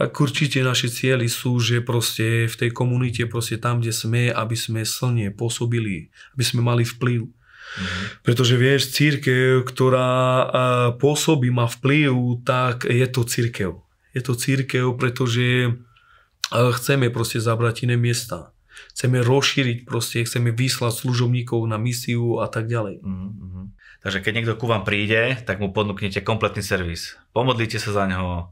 Tak 0.00 0.16
určite 0.16 0.64
naše 0.64 0.88
cieľy 0.88 1.28
sú, 1.28 1.60
že 1.60 1.84
proste 1.84 2.48
v 2.48 2.56
tej 2.56 2.70
komunite, 2.72 3.28
proste 3.28 3.60
tam, 3.60 3.84
kde 3.84 3.92
sme, 3.92 4.32
aby 4.32 4.56
sme 4.56 4.80
slne 4.88 5.28
pôsobili, 5.28 6.08
aby 6.32 6.44
sme 6.46 6.64
mali 6.64 6.88
vplyv. 6.88 7.28
Mm-hmm. 7.28 8.24
Pretože 8.24 8.54
vieš, 8.56 8.96
církev, 8.96 9.62
ktorá 9.68 10.10
pôsobí, 10.96 11.52
má 11.52 11.68
vplyv, 11.68 12.40
tak 12.42 12.88
je 12.88 13.04
to 13.06 13.22
církev 13.28 13.76
Je 14.16 14.22
to 14.24 14.34
církev, 14.34 14.96
pretože 14.96 15.76
chceme 16.48 17.12
proste 17.12 17.38
zabrať 17.42 17.84
iné 17.84 18.00
miesta. 18.00 18.56
Chceme 18.96 19.20
rozšíriť 19.20 19.84
proste, 19.84 20.24
chceme 20.24 20.50
vyslať 20.56 21.04
služobníkov 21.04 21.60
na 21.68 21.76
misiu 21.76 22.40
a 22.40 22.48
tak 22.48 22.66
ďalej. 22.66 23.04
Mm-hmm. 23.04 23.64
Takže 24.00 24.18
keď 24.24 24.32
niekto 24.32 24.54
ku 24.56 24.64
vám 24.64 24.88
príde, 24.88 25.36
tak 25.44 25.60
mu 25.60 25.76
ponúknete 25.76 26.24
kompletný 26.24 26.64
servis. 26.64 27.20
Pomodlíte 27.36 27.76
sa 27.76 27.92
za 27.92 28.04
neho, 28.08 28.48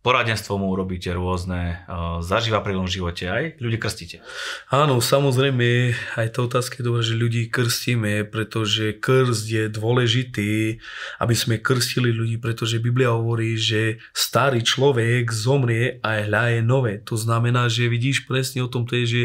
poradenstvo 0.00 0.56
mu 0.56 0.72
urobíte 0.72 1.12
rôzne, 1.12 1.84
zažíva 2.24 2.64
pri 2.64 2.72
živote, 2.88 3.28
aj 3.28 3.44
ľudí 3.60 3.76
krstíte. 3.76 4.24
Áno, 4.72 4.96
samozrejme, 5.04 5.92
aj 6.16 6.28
tá 6.32 6.40
otázka 6.44 6.80
je 6.80 6.86
dobrá, 6.88 7.04
že 7.04 7.20
ľudí 7.20 7.52
krstíme, 7.52 8.24
pretože 8.24 8.96
krst 8.96 9.44
je 9.44 9.64
dôležitý, 9.68 10.80
aby 11.20 11.34
sme 11.36 11.60
krstili 11.60 12.16
ľudí, 12.16 12.40
pretože 12.40 12.80
Biblia 12.80 13.12
hovorí, 13.12 13.60
že 13.60 14.00
starý 14.16 14.64
človek 14.64 15.28
zomrie 15.28 16.00
a 16.00 16.24
hľa 16.24 16.44
je 16.56 16.60
nové. 16.64 16.94
To 17.04 17.20
znamená, 17.20 17.68
že 17.68 17.92
vidíš 17.92 18.24
presne 18.24 18.64
o 18.64 18.72
tom, 18.72 18.88
to 18.88 18.96
je, 19.00 19.04
že 19.04 19.22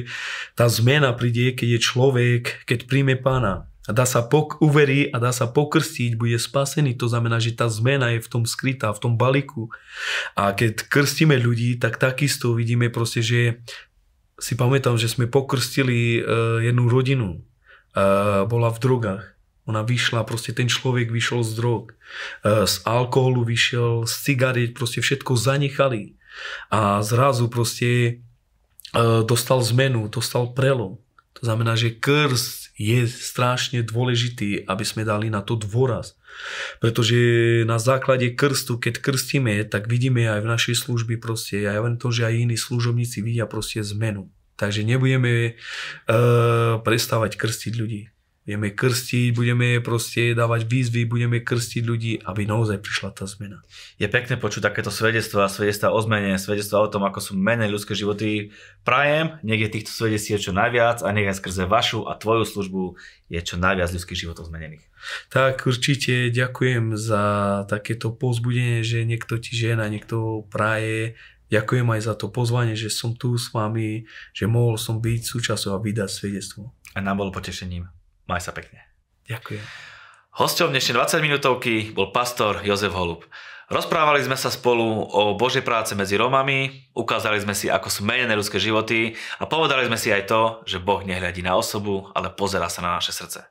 tá 0.59 0.67
zmena 0.67 1.15
príde, 1.15 1.55
keď 1.55 1.79
je 1.79 1.79
človek, 1.79 2.43
keď 2.67 2.79
príjme 2.91 3.15
pána 3.15 3.71
a 3.85 3.91
dá 3.93 4.05
sa 4.09 4.25
pok- 4.25 4.57
uverí 4.65 5.13
a 5.13 5.21
dá 5.21 5.29
sa 5.29 5.45
pokrstiť, 5.45 6.17
bude 6.17 6.41
spasený. 6.41 6.97
To 6.97 7.05
znamená, 7.05 7.37
že 7.37 7.53
tá 7.53 7.69
zmena 7.69 8.17
je 8.17 8.25
v 8.25 8.31
tom 8.31 8.43
skrytá, 8.49 8.89
v 8.89 9.01
tom 9.01 9.13
balíku. 9.13 9.69
A 10.33 10.57
keď 10.57 10.89
krstíme 10.89 11.37
ľudí, 11.37 11.77
tak 11.77 12.01
takisto 12.01 12.57
vidíme 12.57 12.89
proste, 12.89 13.21
že 13.21 13.61
si 14.41 14.57
pamätám, 14.57 14.97
že 14.97 15.07
sme 15.07 15.29
pokrstili 15.29 16.19
uh, 16.19 16.59
jednu 16.65 16.89
rodinu. 16.89 17.45
Uh, 17.95 18.43
bola 18.49 18.73
v 18.73 18.81
drogách. 18.81 19.23
Ona 19.69 19.85
vyšla, 19.85 20.27
proste 20.27 20.51
ten 20.51 20.67
človek 20.67 21.13
vyšiel 21.13 21.45
z 21.45 21.51
drog, 21.55 21.93
uh, 21.93 22.65
z 22.65 22.75
alkoholu 22.83 23.45
vyšiel, 23.45 24.09
z 24.09 24.13
cigariet, 24.25 24.73
proste 24.73 24.99
všetko 24.99 25.37
zanechali. 25.37 26.17
A 26.67 26.99
zrazu 26.99 27.47
proste 27.47 28.19
dostal 29.23 29.59
zmenu, 29.59 30.07
dostal 30.07 30.51
prelom. 30.55 30.99
To 31.39 31.41
znamená, 31.43 31.75
že 31.75 31.95
krst 31.95 32.75
je 32.75 33.07
strašne 33.07 33.83
dôležitý, 33.83 34.67
aby 34.67 34.83
sme 34.83 35.07
dali 35.07 35.31
na 35.31 35.43
to 35.43 35.55
dôraz. 35.55 36.19
Pretože 36.83 37.15
na 37.63 37.79
základe 37.79 38.35
krstu, 38.35 38.75
keď 38.75 38.99
krstíme, 38.99 39.63
tak 39.67 39.87
vidíme 39.87 40.27
aj 40.27 40.43
v 40.43 40.51
našej 40.51 40.75
služby 40.83 41.15
proste, 41.19 41.63
aj 41.63 41.79
len 41.79 41.95
to, 41.95 42.11
že 42.11 42.27
aj 42.27 42.35
iní 42.35 42.57
služobníci 42.59 43.23
vidia 43.23 43.47
proste 43.47 43.79
zmenu. 43.83 44.27
Takže 44.55 44.87
nebudeme 44.87 45.55
uh, 45.55 46.79
prestávať 46.83 47.35
krstiť 47.35 47.73
ľudí. 47.75 48.14
Budeme 48.45 48.69
krstiť, 48.69 49.33
budeme 49.33 49.81
proste 49.81 50.37
dávať 50.37 50.69
výzvy, 50.69 51.09
budeme 51.09 51.41
krstiť 51.41 51.81
ľudí, 51.81 52.21
aby 52.29 52.45
naozaj 52.45 52.77
prišla 52.77 53.09
tá 53.17 53.25
zmena. 53.25 53.65
Je 53.97 54.05
pekné 54.05 54.37
počuť 54.37 54.69
takéto 54.69 54.93
svedectva, 54.93 55.49
svedectva 55.49 55.89
o 55.89 55.97
zmene, 55.97 56.37
svedectva 56.37 56.85
o 56.85 56.91
tom, 56.93 57.09
ako 57.09 57.25
sú 57.25 57.33
menej 57.33 57.73
ľudské 57.73 57.97
životy. 57.97 58.53
Prajem, 58.85 59.41
nech 59.41 59.65
je 59.65 59.73
týchto 59.73 59.89
svedectiev 59.89 60.37
čo 60.37 60.53
najviac 60.53 61.01
a 61.01 61.09
nech 61.09 61.25
aj 61.25 61.41
skrze 61.41 61.65
vašu 61.65 62.05
a 62.05 62.13
tvoju 62.13 62.45
službu 62.45 62.81
je 63.33 63.41
čo 63.41 63.57
najviac 63.57 63.89
ľudských 63.89 64.29
životov 64.29 64.53
zmenených. 64.53 64.85
Tak 65.33 65.65
určite 65.65 66.29
ďakujem 66.29 66.93
za 66.93 67.65
takéto 67.65 68.13
pozbudenie, 68.13 68.85
že 68.85 69.09
niekto 69.09 69.41
ti 69.41 69.57
žena, 69.57 69.89
niekto 69.89 70.45
praje, 70.53 71.17
Ďakujem 71.45 71.85
aj 71.85 72.01
za 72.09 72.13
to 72.17 72.33
pozvanie, 72.33 72.73
že 72.73 72.89
som 72.89 73.13
tu 73.13 73.37
s 73.37 73.53
vami, 73.53 74.09
že 74.33 74.49
mohol 74.49 74.81
som 74.81 74.97
byť 74.97 75.21
súčasťou 75.21 75.77
a 75.77 75.79
vydať 75.79 76.09
svedectvo. 76.09 76.73
A 76.97 76.99
nám 77.05 77.21
bolo 77.21 77.29
potešením. 77.29 77.94
Maj 78.25 78.41
sa 78.41 78.51
pekne. 78.53 78.81
Ďakujem. 79.29 79.61
Hosťom 80.35 80.73
dnešnej 80.73 80.97
20 80.97 81.25
minútovky 81.25 81.93
bol 81.93 82.09
pastor 82.09 82.65
Jozef 82.65 82.91
Holub. 82.91 83.23
Rozprávali 83.65 84.21
sme 84.21 84.37
sa 84.37 84.53
spolu 84.53 84.85
o 85.09 85.33
Božej 85.33 85.65
práce 85.65 85.97
medzi 85.97 86.17
Romami, 86.17 86.85
ukázali 86.93 87.41
sme 87.41 87.57
si, 87.57 87.65
ako 87.65 87.89
sú 87.89 88.05
menené 88.05 88.37
ľudské 88.37 88.61
životy 88.61 89.17
a 89.41 89.49
povedali 89.49 89.89
sme 89.89 89.97
si 89.97 90.13
aj 90.13 90.29
to, 90.29 90.41
že 90.69 90.77
Boh 90.77 91.01
nehľadí 91.01 91.41
na 91.41 91.57
osobu, 91.57 92.13
ale 92.13 92.29
pozerá 92.29 92.69
sa 92.69 92.85
na 92.85 92.93
naše 92.93 93.09
srdce. 93.09 93.49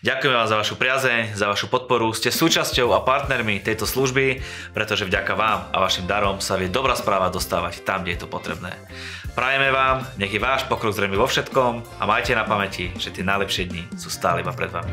Ďakujem 0.00 0.32
vám 0.32 0.48
za 0.48 0.56
vašu 0.56 0.74
priazeň, 0.80 1.36
za 1.36 1.46
vašu 1.52 1.68
podporu. 1.68 2.08
Ste 2.16 2.32
súčasťou 2.32 2.96
a 2.96 3.04
partnermi 3.04 3.60
tejto 3.60 3.84
služby, 3.84 4.40
pretože 4.72 5.04
vďaka 5.04 5.32
vám 5.36 5.68
a 5.70 5.76
vašim 5.84 6.08
darom 6.08 6.40
sa 6.40 6.56
vie 6.56 6.72
dobrá 6.72 6.96
správa 6.96 7.28
dostávať 7.28 7.84
tam, 7.84 8.00
kde 8.00 8.16
je 8.16 8.20
to 8.24 8.28
potrebné. 8.32 8.72
Prajeme 9.36 9.68
vám, 9.68 10.08
nech 10.16 10.32
je 10.32 10.40
váš 10.40 10.64
pokrok 10.66 10.96
zrejme 10.96 11.20
vo 11.20 11.28
všetkom 11.28 12.00
a 12.00 12.02
majte 12.08 12.32
na 12.32 12.48
pamäti, 12.48 12.90
že 12.96 13.12
tie 13.12 13.22
najlepšie 13.22 13.68
dni 13.68 13.82
sú 13.94 14.08
stále 14.08 14.40
iba 14.40 14.56
pred 14.56 14.72
vami. 14.72 14.92